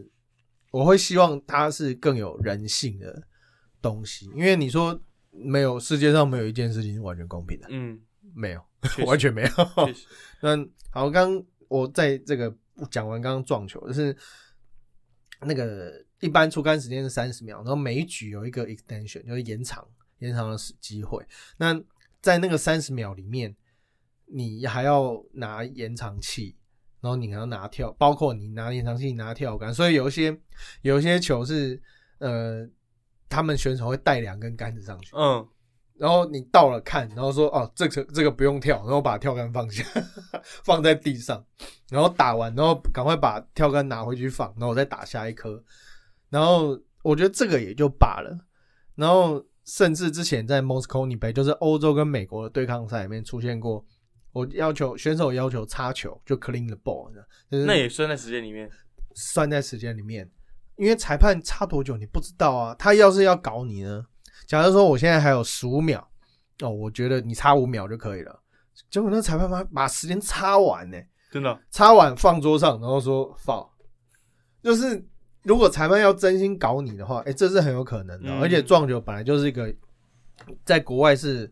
[0.72, 3.22] 我会希望它是更有人性的
[3.82, 4.98] 东西，因为你说
[5.42, 8.00] 没有世界上没有一件事情是完全公平的，嗯，
[8.34, 8.62] 没有，
[9.06, 9.50] 完全没有。
[10.42, 10.58] 那
[10.92, 12.54] 好，刚我在这个
[12.92, 14.16] 讲完刚刚撞球，就是
[15.42, 19.88] 那个一般出杆时间是三十秒，然后每一局有一个 extension，就是延长
[20.20, 21.26] 延长的时机会。
[21.58, 21.80] 那
[22.22, 23.56] 在那个三十秒里面，
[24.26, 26.56] 你还要拿延长器，
[27.02, 30.38] 然后你还要拿跳，包括你拿延长器拿跳杆，所以有一些
[30.82, 31.82] 有一些球是
[32.18, 32.68] 呃，
[33.30, 35.48] 他们选手会带两根杆子上去，嗯，
[35.98, 39.84] 然后你到了看，然后说哦，这个这个不用跳，然后把跳杆放下，
[40.66, 41.46] 放在地上，
[41.90, 45.64] 然后打完，然后赶快把跳杆拿回去放，然后我再打下一颗。
[46.30, 48.36] 然后我觉得这个也就罢了。
[48.96, 53.86] 然后甚至之前在 Mosconi 杯，就是欧洲跟美国的对抗赛里面出现过，
[54.32, 57.12] 我要求选手要求擦球，就 clean the ball，
[57.50, 58.70] 就是那也算在时间里面。
[59.16, 60.30] 算在时间里面，
[60.80, 62.74] 因为裁判差多久你不知道啊。
[62.80, 64.06] 他要是要搞你呢？
[64.48, 66.00] 假如说我现在还有十五秒，
[66.62, 68.40] 哦，我觉得你差五秒就可以了。
[68.90, 70.98] 结果那裁判把把时间擦完呢，
[71.30, 73.64] 真的擦完放桌上，然后说放。
[74.64, 75.06] 就是
[75.44, 78.30] 如果裁判要真心搞你的话，哎，这是很有可能的。
[78.30, 79.74] 嗯而且撞球本来就是一个
[80.64, 81.52] 在国外是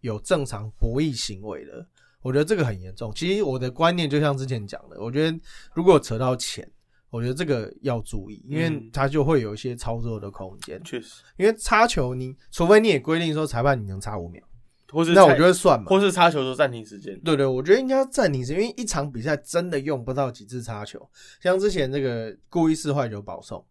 [0.00, 1.84] 有正常博弈行为的，
[2.22, 3.12] 我觉得这个很严重。
[3.14, 5.38] 其实我的观念就像之前讲的，我觉得
[5.74, 6.68] 如果扯到钱，
[7.10, 10.82] 我觉得这个要注意，因为嗯它就会有一些操作的空间。
[10.84, 14.42] 确实，因为插球你，除非你也规定说裁判你能插五秒，
[14.90, 15.86] 或是那我裁觉得算嘛。
[15.88, 17.18] 或是插球都暂停时间。
[17.20, 21.08] 对对，我觉得应该要暂停时间，因为一场比赛真的用不到几次插球。
[21.40, 23.64] 像之前这个故意四坏球保送，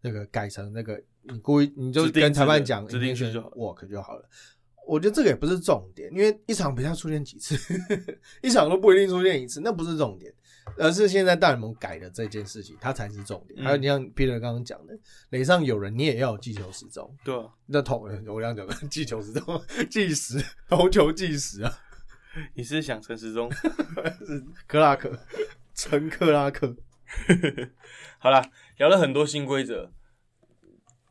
[0.00, 4.24] 那个改成那个你故意你就跟裁判讲指定制就 walk 就好了。
[4.86, 7.54] 我觉得这个也不是重点，因为一场比赛出现几次，
[8.42, 10.32] 一场都不一定出现一次，那不是重点，
[10.76, 13.60] 而是现在大联盟改的这件事情，它才是重点。
[13.62, 14.98] 嗯还有你像 Peter 刚刚讲的，
[15.30, 17.14] 垒上有人，你也要有击球时钟。
[17.24, 18.08] 对啊，那投我
[18.40, 21.72] 刚刚讲的计球时钟计时投球计时啊，
[22.54, 23.50] 你是想陈时中？
[23.52, 25.18] 是克拉克，
[25.74, 26.76] 陈克拉克。
[28.18, 28.44] 好啦，
[28.76, 29.90] 聊了很多新规则，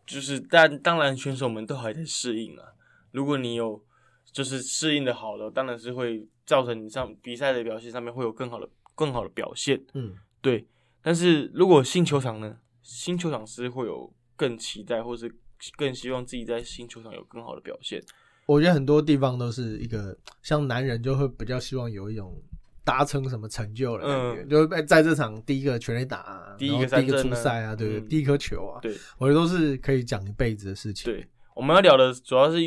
[0.05, 2.73] 就是但当然选手们都还在适应啊。
[3.11, 3.83] 如果你有
[4.31, 9.81] 就是适应的好的，当然是会造成你上比赛的表现上面会有更好的更好的表现。
[9.93, 10.65] 嗯，对，
[11.03, 15.33] 但是如果新球场呢，新球场是会有更期待，或是
[15.77, 18.03] 更希望自己在新球场有更好的表现。
[18.47, 22.41] 我觉得很多地方都是一个像男人就会比较希望有一种
[22.83, 31.11] 达成什么成就的感觉，嗯就是在这场第一个全垒打、啊，第一个出赛啊，对不对，嗯第一颗球啊，对我觉得都是可以讲一辈子的事情。
[31.11, 32.57] 对，我们要聊的主要是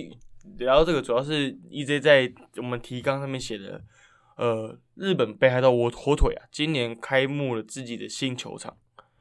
[0.58, 3.82] 聊到这个，主要是 EJ 在我们提纲上面写的，
[4.40, 8.74] 呃，日本北海道火火腿啊，今年开幕了自己的新球场。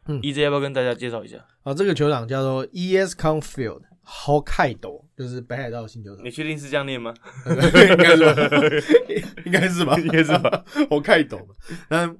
[0.07, 1.45] 嗯，EJ 要不要跟大家介绍一下？
[1.63, 7.13] 啊，这个球场叫做 ES Con Field Hokkaido，就是北海道新球场你，确定是这样念吗？
[7.45, 8.33] 应该是吧？
[9.45, 9.99] 应该是吧？
[9.99, 10.63] 应该是吧？
[10.89, 11.47] 我看懂了。
[11.89, 12.15] 那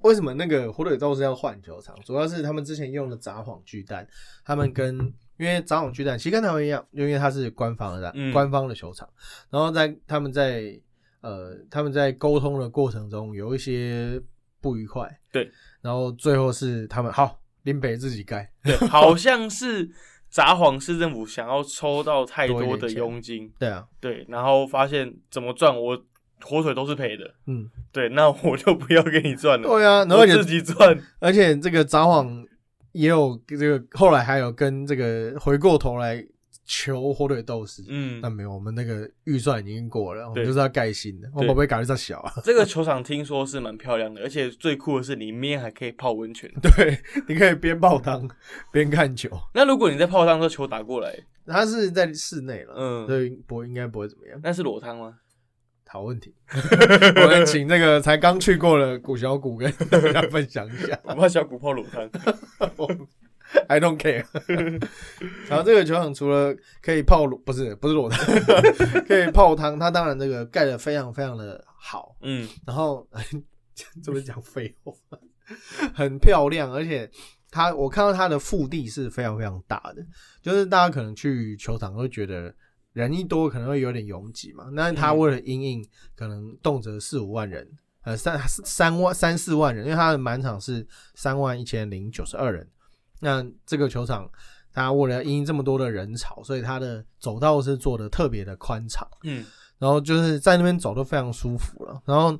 [0.00, 1.94] 为什么那个火腿斗士要换球场？
[2.04, 4.04] 主要是他们之前用的札幌巨蛋，
[4.44, 4.98] 他们跟
[5.38, 9.08] 因为札幌巨蛋其实跟他们一样，因为它是官方的、嗯官方的球场，
[9.48, 10.78] 然后在他们在
[11.26, 14.20] 呃他们在沟通的过程中有一些
[14.60, 15.50] 不愉快，对，
[15.80, 19.90] 然后最后是他们好林北自己盖，对，好像是
[20.30, 26.00] 札幌市政府想要抽到太多的佣金，对啊，对，然后发现怎么赚，我
[26.42, 32.46] 火腿都是赔的，嗯，对，那我就不要给你赚了，对啊，然后我自己赚， 而且这个札幌
[32.92, 36.24] 也有这个后来还有跟这个回过头来
[36.66, 42.32] 求火腿斗士，嗯那，没有，我们那个预算已经过了，我们就是要盖新的，我对们不会搞得这小啊。
[42.42, 46.50] 这个球场听说是蛮漂亮的，而且最酷的是里面还可以泡温泉。
[46.60, 46.98] 对，
[47.28, 48.28] 你可以边泡汤
[48.72, 54.40] 边看球，那如果你在泡汤的时候球打过来，它是在室内了，嗯所以不应该不会怎么样。
[54.42, 55.18] 那是裸汤吗？
[55.88, 56.34] 好问题，
[57.22, 60.98] 我们请那个才刚去过的古小谷跟大家分享一下。
[61.04, 62.10] 我怕小骨泡裸汤。
[63.68, 64.24] I don't care。
[65.48, 68.24] 然后这个球场除了可以泡裸，不是不是裸汤，
[69.06, 73.08] 可以泡汤，它当然这个盖的非常非常的好，嗯，然后
[74.02, 74.92] 这不是讲废话，
[75.94, 77.10] 很漂亮，而且
[77.50, 80.04] 它我看到它的腹地是非常非常大的，
[80.42, 82.54] 就是大家可能去球场会觉得
[82.92, 87.68] 人一多可能会有点拥挤嘛，那它为了因应可能动辄四五万人，
[88.02, 92.66] 呃三三万三四万人，因为他的满场是三万一千零九十二人，
[93.20, 94.30] 那这个球场。
[94.72, 99.08] 它为了因这么多的人潮，所以它的走道是做的特别的宽敞。
[99.22, 99.42] 嗯，
[99.78, 102.02] 然后就是在那边走都非常舒服了。
[102.04, 102.38] 然后，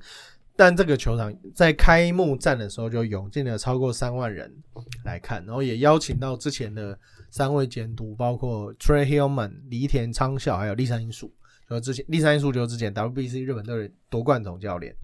[0.55, 4.55] 但这个球场在开幕战的时候就涌进了超过三万人
[5.03, 6.99] 来看，然后也邀请到之前的
[7.31, 11.33] 三位监督，包括 Trey Hillman、梨田昌孝还有立山英树。
[11.71, 14.95] 就之前立山英树就是之前 WBC 日本队夺冠总教练。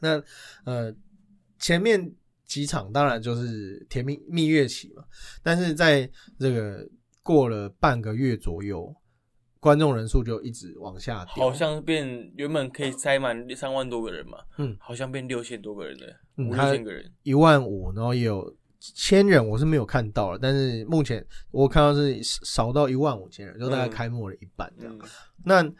[0.00, 0.20] 那
[0.64, 0.92] 呃
[1.60, 2.12] 前面
[2.50, 5.04] 几场当然就是甜蜜蜜月期嘛，
[5.40, 6.84] 但是在这个
[7.22, 8.92] 过了半个月左右，
[9.60, 12.04] 观众人数就一直往下掉，好像变
[12.36, 16.06] 原本可以塞满三万多个人嘛，嗯好像变六千多个人了，
[16.38, 17.08] 五千个人。
[17.22, 24.98] 一万五，然后也有千人我是没有看到了，但是目前我看到是少到一万五千人，就大概嗯开幕了一半这样。
[24.98, 25.08] 嗯
[25.44, 25.72] 那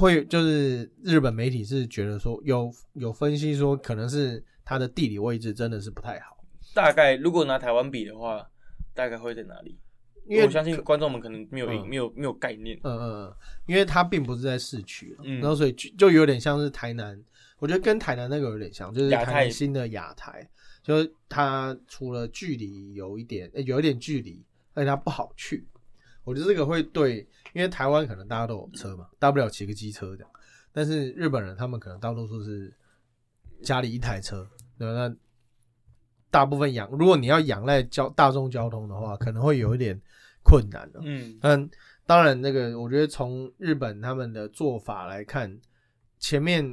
[0.00, 6.36] 会就是日本媒体是觉得说有有分析说可能是它的地理位置真的是不太好，
[6.74, 8.46] 大概如果拿台湾比的话，
[8.92, 9.78] 大概会在哪里？
[10.26, 12.76] 因为我相信观众们可能没有、嗯没有没有概念。
[12.82, 13.36] 嗯嗯嗯，
[13.66, 17.16] 因为它并不是在市区，嗯然后所以就就有点像是台南，
[17.60, 20.44] 我觉得跟台南那个有点像，就是台新的亚台，
[20.82, 24.44] 就是它除了距离有一点、呃有一点距离，
[24.74, 25.64] 而且它不好去。
[26.24, 27.18] 我觉得这个会对，
[27.52, 30.30] 因为台湾可能大家都有车嘛，大不了骑个机车这样，
[30.72, 32.74] 但是日本人他们可能大多数是
[33.62, 34.44] 家里一台车？
[34.78, 35.16] 那
[36.30, 39.98] 大部分仰，如果你要仰赖交大众交通的话，可能会有一点
[40.42, 41.38] 困难的、嗯。
[41.42, 41.70] 嗯，
[42.04, 45.58] 当然，那个我觉得从日本他们的做法来看，
[46.18, 46.64] 前面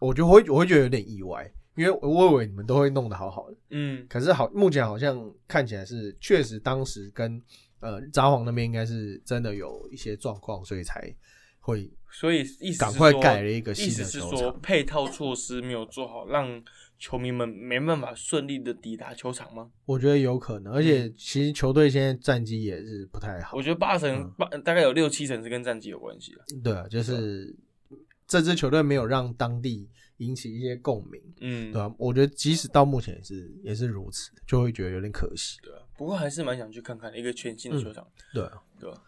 [0.00, 7.40] 我就会我会觉得有点意外，因为我以为你们都会弄得好好的，嗯，可是好目前好像看起来是确实当时跟
[7.80, 11.14] 呃札幌那边应该是真的有一些状况，所以才
[11.68, 14.60] 会所以意思赶快是说盖了一个意新思是说的球场。
[14.62, 16.62] 配套措施没有做好，让
[16.98, 19.70] 球迷们没办法顺利的抵达球场吗？
[19.84, 23.62] 我觉得有可能，而且其实球队现在战绩也是不太好我。
[23.62, 26.40] 觉得八成嗯八大概有六七成是跟战绩有关系的。
[26.64, 27.54] 对啊，就是
[28.26, 31.22] 这支球队没有让当地引起一些共鸣。
[31.40, 35.58] 嗯，对啊，我觉得即使到目前也是也是如此，就会觉得有点可惜。
[35.62, 39.02] 对啊，不过还是蛮想去看看一个全新的球场，对啊，对吧？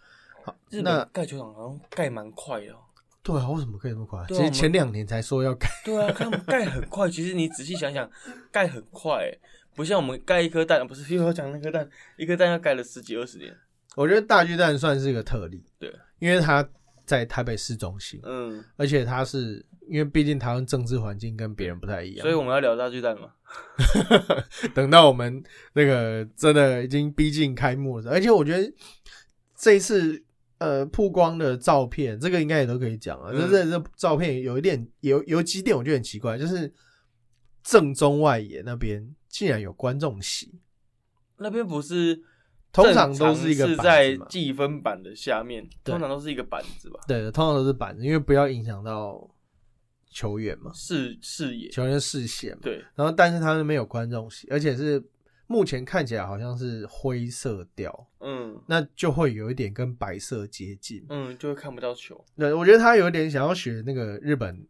[0.45, 2.79] 好，日那本盖球场好像盖蛮快的、哦。
[3.23, 4.19] 对啊，为什么可以这么快？
[4.19, 8.11] 啊其实前两年才说要盖，对啊，他们盖很快，其实你仔细想想，
[8.51, 9.39] 盖很快欸，
[9.77, 13.55] 不像我们盖一颗蛋，不是又要讲那颗蛋，一颗蛋要盖了十几二十年。
[13.95, 16.67] 我觉得大巨蛋算是一个特例，对，因为它
[17.05, 23.33] 在台北市中心，嗯，而且它是因为毕竟台湾政治环境跟别人不太一样，所以我们要聊大巨蛋嘛。
[24.75, 25.43] 等到我们
[25.75, 28.73] 那个真的已经逼近开幕了，而且我觉得
[29.57, 30.23] 这一次
[30.61, 33.31] 呃曝光的照片，这个应该也都可以讲啊。
[33.33, 36.73] 嗯就是这照片有一点有有几点我觉得很奇怪，就是
[37.65, 40.61] 正中外野那边竟然有观众席，
[41.39, 42.23] 那边不是
[42.73, 49.29] 通常都是一个是在计分板的下面，通常都是一个板子吧，对，通常都是板子，因为不要影响到
[50.11, 51.69] 球员嘛，视视野。
[51.71, 52.61] 球员的视线嘛。
[52.63, 55.03] 对，然后但是他们没有观众席，而且是
[55.51, 61.05] 目前看起来好像是灰色调，嗯那就会有一点跟白色接近。
[61.09, 62.25] 嗯，就会看不到球。
[62.39, 64.65] 对，我觉得他有点想要学那个日本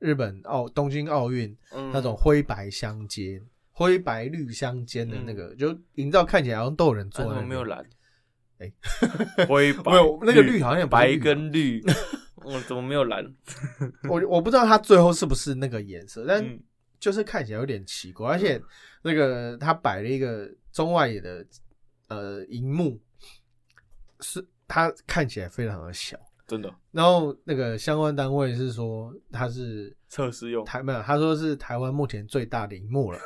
[0.00, 3.40] 日本奥东京奥运嗯，那种灰白相间、
[3.70, 7.86] 灰白绿相间的那个，就营造看起来好像都有人为什坐在那边么没有蓝？
[8.58, 8.72] 哎
[9.46, 11.80] 灰白没有那个绿好像白跟绿，
[12.44, 13.24] 嗯，怎么没有蓝？
[14.10, 16.60] 我我不知道他最后是不是那个颜色，但嗯
[17.04, 18.58] 就是看起来有点奇怪，而且
[19.02, 21.46] 那个他摆了一个中外野的
[22.08, 22.98] 呃荧幕，
[24.20, 26.18] 是它看起来非常的小。
[26.46, 30.64] 真的然后那个相关单位是说它是测试用。
[30.64, 33.18] 台没有，他说是台湾目前最大的荧幕了。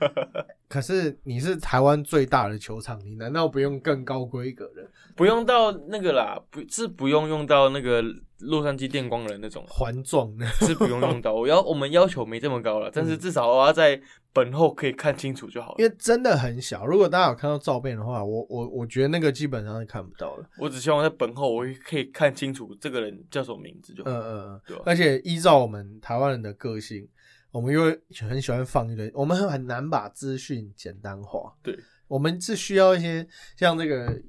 [0.68, 8.02] 可是你是台湾最大的球场，你难道不用更高规格的不用到那个啦，不是不用用到那个
[8.40, 10.44] 洛杉矶电光人那种，环状的？
[10.46, 11.32] 是不用用到。
[11.32, 14.00] 我要我们要求没这么高了，嗯但是至少我要在
[14.34, 15.76] 本后可以看清楚就好了。
[15.78, 16.84] 因为真的很小。
[16.84, 20.46] 如果大家有看到照片的话，我我我觉得那个基本上是看不到了。
[20.58, 24.10] 我只希望在本后我可以看清楚这个人叫什么名字就好。
[24.10, 24.60] 嗯嗯嗯。
[24.66, 24.82] 对吧？
[24.84, 27.08] 而且依照我们台湾人的个性，
[27.52, 27.84] 我们又
[28.28, 31.54] 很喜欢放一堆，我们很很难把资讯简单化。
[31.62, 31.78] 对，
[32.08, 34.20] 我们是需要一些像这个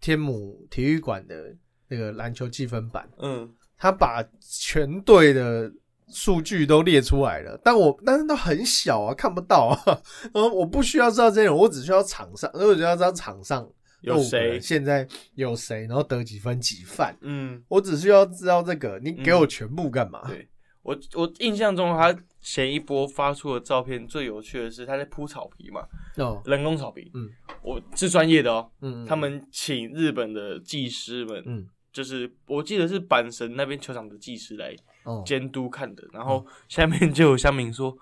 [0.00, 1.56] 天母体育馆的
[1.88, 5.72] 那个篮球积分板，嗯，他把全队的
[6.08, 10.00] 数据都列出来了，但我但是都很小啊，看不到啊。
[10.32, 13.68] 然 后我不需要知道这些人，我只需要场上，我只要知道场上
[14.02, 14.60] 有谁？
[14.60, 17.16] 现在有谁，然后得几分几犯。
[17.22, 20.22] 嗯，我只需要知道这个，你给我全部干嘛？
[20.28, 20.48] 对
[20.82, 25.84] 我我印象中他前一波发出的照片最有趣的是他在铺草皮嘛，
[26.16, 27.10] 哦，人工草皮。
[27.14, 27.28] 嗯，
[27.60, 34.76] 我是专业的哦，嗯，他们请日本的技师们，嗯就是我记得是阪神那边球场的技师来哦，
[35.24, 37.96] 监督看的，然后 下面就有乡民说，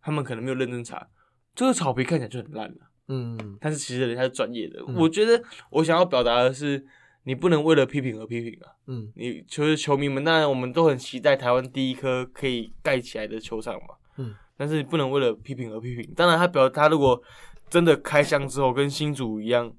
[0.00, 1.06] 他们可能没有认真查，
[1.54, 2.76] 这个草皮看起来就很烂了，
[3.08, 4.82] 嗯但是其实人家是专业的。
[4.86, 6.84] 嗯我觉得我想要表达的是，
[7.24, 8.72] 你不能为了批评而批评啊。
[8.86, 16.12] 嗯你就是球迷们，当然我们都很期待台湾第一颗可以盖起来的球场嘛，嗯，但是你不能为了批评而批评。
[16.14, 17.20] 当然，他表他如果
[17.68, 19.72] 真的开箱之后跟新主一样，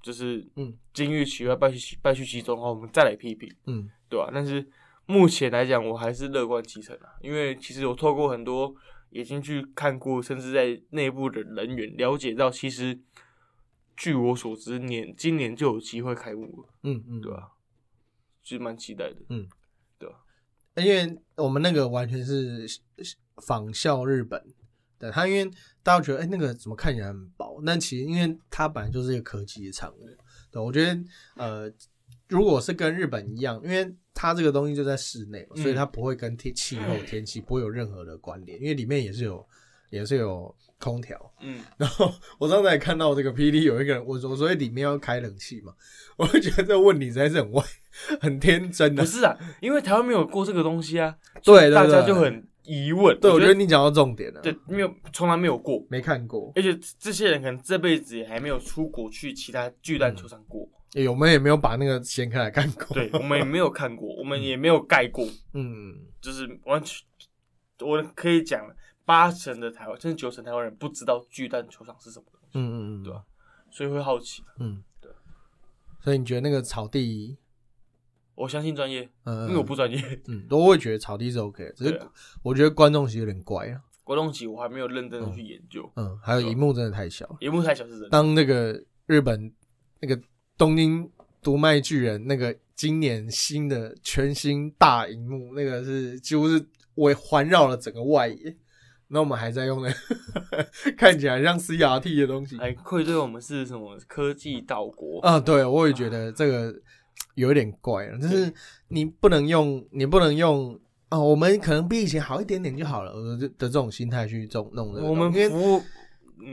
[0.00, 3.54] 就是嗯金玉其外败絮败絮其中的话，我们再来批评。
[3.66, 4.66] 嗯对吧、但是
[5.10, 8.74] 目前来讲，我还是乐观其成啊，因为其实我透过很多
[9.08, 13.00] 已经去看过，甚至在内部的人员了解到，其实
[13.96, 17.52] 据我所知，年今年就有机会开幕了，嗯嗯，对吧、
[18.42, 19.16] 其实蛮期待的。
[19.30, 19.48] 嗯，
[19.98, 20.16] 对啊。
[20.76, 22.66] 因为我们那个完全是
[23.38, 24.44] 仿效日本
[24.98, 25.50] 的，他因为
[25.82, 30.06] 大家觉得哎、那个怎么看起来很薄，但其实因为它本来就是一个科技的产物，
[30.50, 31.02] 对，我觉得
[31.36, 31.72] 呃，
[32.28, 39.46] 如果是跟日本一样，因为它这个东西就在室内所以它不会跟天气候、天气不会有任何的关联，因为里面也是有
[39.90, 41.16] 也是有空调。
[41.40, 45.72] 嗯，然后我刚才也看到这个 PD 有一个人，我我说里面要开冷气嘛，
[46.16, 47.62] 我就觉得这个问题实在是很外
[48.20, 49.08] 很天真的不。
[49.08, 53.16] 是啊，因为台湾没有过这个东西啊，对对大家就很疑问。
[53.20, 54.40] 对，我我觉得你讲到重点了。
[54.40, 60.68] 对，没有从来没有过，没看过，而且这些人可能这辈子也还没有出国去其他巨蛋球场过。
[60.94, 62.86] 欸我们也没有把那个掀开来看过。
[62.94, 67.06] 对，我们也没有看过，我们也没有盖过，嗯，就是完全，
[67.80, 68.66] 我可以讲
[69.04, 73.22] 八成的台湾，甚至九成台湾人不知道巨蛋球场是什么东西，嗯嗯嗯，对吧
[73.70, 74.42] 所以会好奇。
[74.58, 75.10] 嗯，对。
[76.00, 77.36] 所以你觉得那个草地，
[78.34, 80.22] 我相信专业，嗯，因为我不专业。
[80.26, 82.00] 嗯，都会觉得草地是 OK，的只是
[82.42, 83.82] 我觉得观众席有点怪啊。
[84.04, 87.36] 观众席我还没有认真的去研究，嗯，还有荧幕真的太小。
[87.40, 88.08] 荧幕太小是真的。
[88.08, 89.52] 当那个日本
[90.00, 90.18] 那个
[90.58, 91.08] 东京
[91.40, 96.62] 读卖巨人那个今年新的全新大荧幕，那个是几乎是
[96.96, 98.56] 围环绕了整个外野，
[99.06, 99.88] 那我们还在用那
[100.98, 102.58] 看起来像 CRT 的东西。
[102.58, 106.74] 还愧对我们是什么科技岛国，啊，对，我也觉得这个
[107.36, 108.52] 有一点怪了，就是
[108.88, 110.76] 你不能用，你不能用
[111.08, 115.82] 啊，我们可能比以前好一点点就好了我的的这种心态去这种弄的我们服务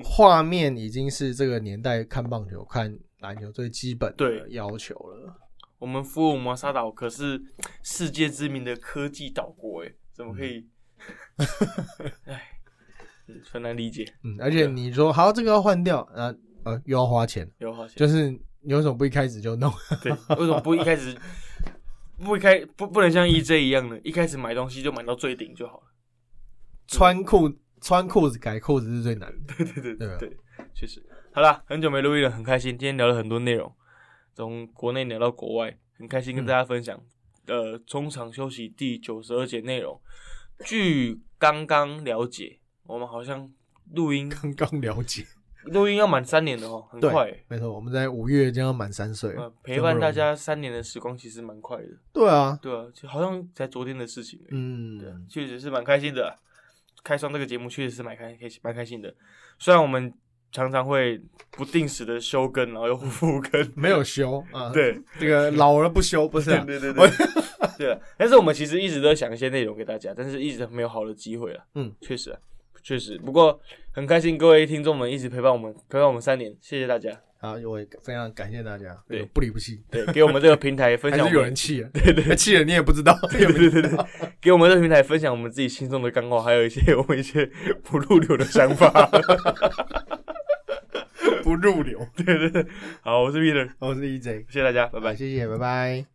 [0.04, 2.96] 画面已经是这个年代看棒球、看
[3.26, 5.36] 篮球最基本的要求了。
[5.80, 7.42] 我们福尔摩沙岛可是
[7.84, 10.68] 世界知名的科技岛国，哎，怎么可以？
[12.26, 12.42] 哎，
[13.28, 16.34] 嗯很难理解，嗯，而且你说好这个要换掉，啊
[16.64, 17.98] 呃又要花钱，又要花钱。
[17.98, 18.30] 就是
[18.62, 19.72] 你为什么不一开始就弄？
[20.02, 21.16] 对，为什么不一开始
[22.18, 25.88] 不一开不不能像 EJ 一样的，一开始买东西就买到最顶就好了？
[26.88, 29.54] 穿裤穿裤子改裤子是最难的。
[29.58, 30.38] 对对对对啊对，
[30.74, 31.04] 确实。
[31.36, 33.70] 好啦，很久没录音了，很开心，今天聊了很多内容，
[34.34, 36.98] 从国内聊到国外，很开心跟大家分享。
[37.48, 40.00] 呃，中场休息第九十二节内容，
[40.64, 43.52] 据刚刚了解，我们好像
[43.92, 45.26] 录音刚刚了解，
[45.66, 47.44] 录音要满三年的哦，很快欸。
[47.50, 55.00] 没错，我们在五月将要满三岁陪伴大家三年的时光其实蛮快的，对啊，对啊，就好像才昨天的事情而已。
[55.02, 56.32] 对确实是蛮开心的啊。
[57.04, 59.14] 开创这个节目确实是蛮开开心蛮开心的，
[59.60, 60.12] 虽然我们
[60.56, 61.20] 常常会
[61.52, 66.64] 不定时的休更，然后又复更， 没有修啊，对这个老而不休不是啊？
[66.66, 67.10] 对 对对，
[67.78, 68.00] 对啊。
[68.18, 71.60] 但是我们其实一直都在想一些内容给大家，但是一直没有好的机会了。
[71.76, 72.40] 嗯，确实啊，
[72.82, 73.18] 确实。
[73.18, 73.60] 不过
[73.92, 77.12] 很开心各位听众们一直陪伴我们，陪伴我们三年，谢谢大家。
[77.42, 83.92] 好，我也非常感谢大家，对不离不弃，对，给我们这个平台分还是享有人气了，对对，气了你也不知道，对对对对，
[84.42, 87.46] 给我们这个平台分享我们自己心中的干话，还有一些我们一些
[87.84, 89.10] 不入流的想法。
[91.44, 92.08] 不入流。
[92.16, 92.66] 对对对，
[93.02, 95.16] 好，我是 Peter，我是 EJ，谢谢大家，拜拜拜拜，。
[95.16, 96.15] 谢谢，拜拜。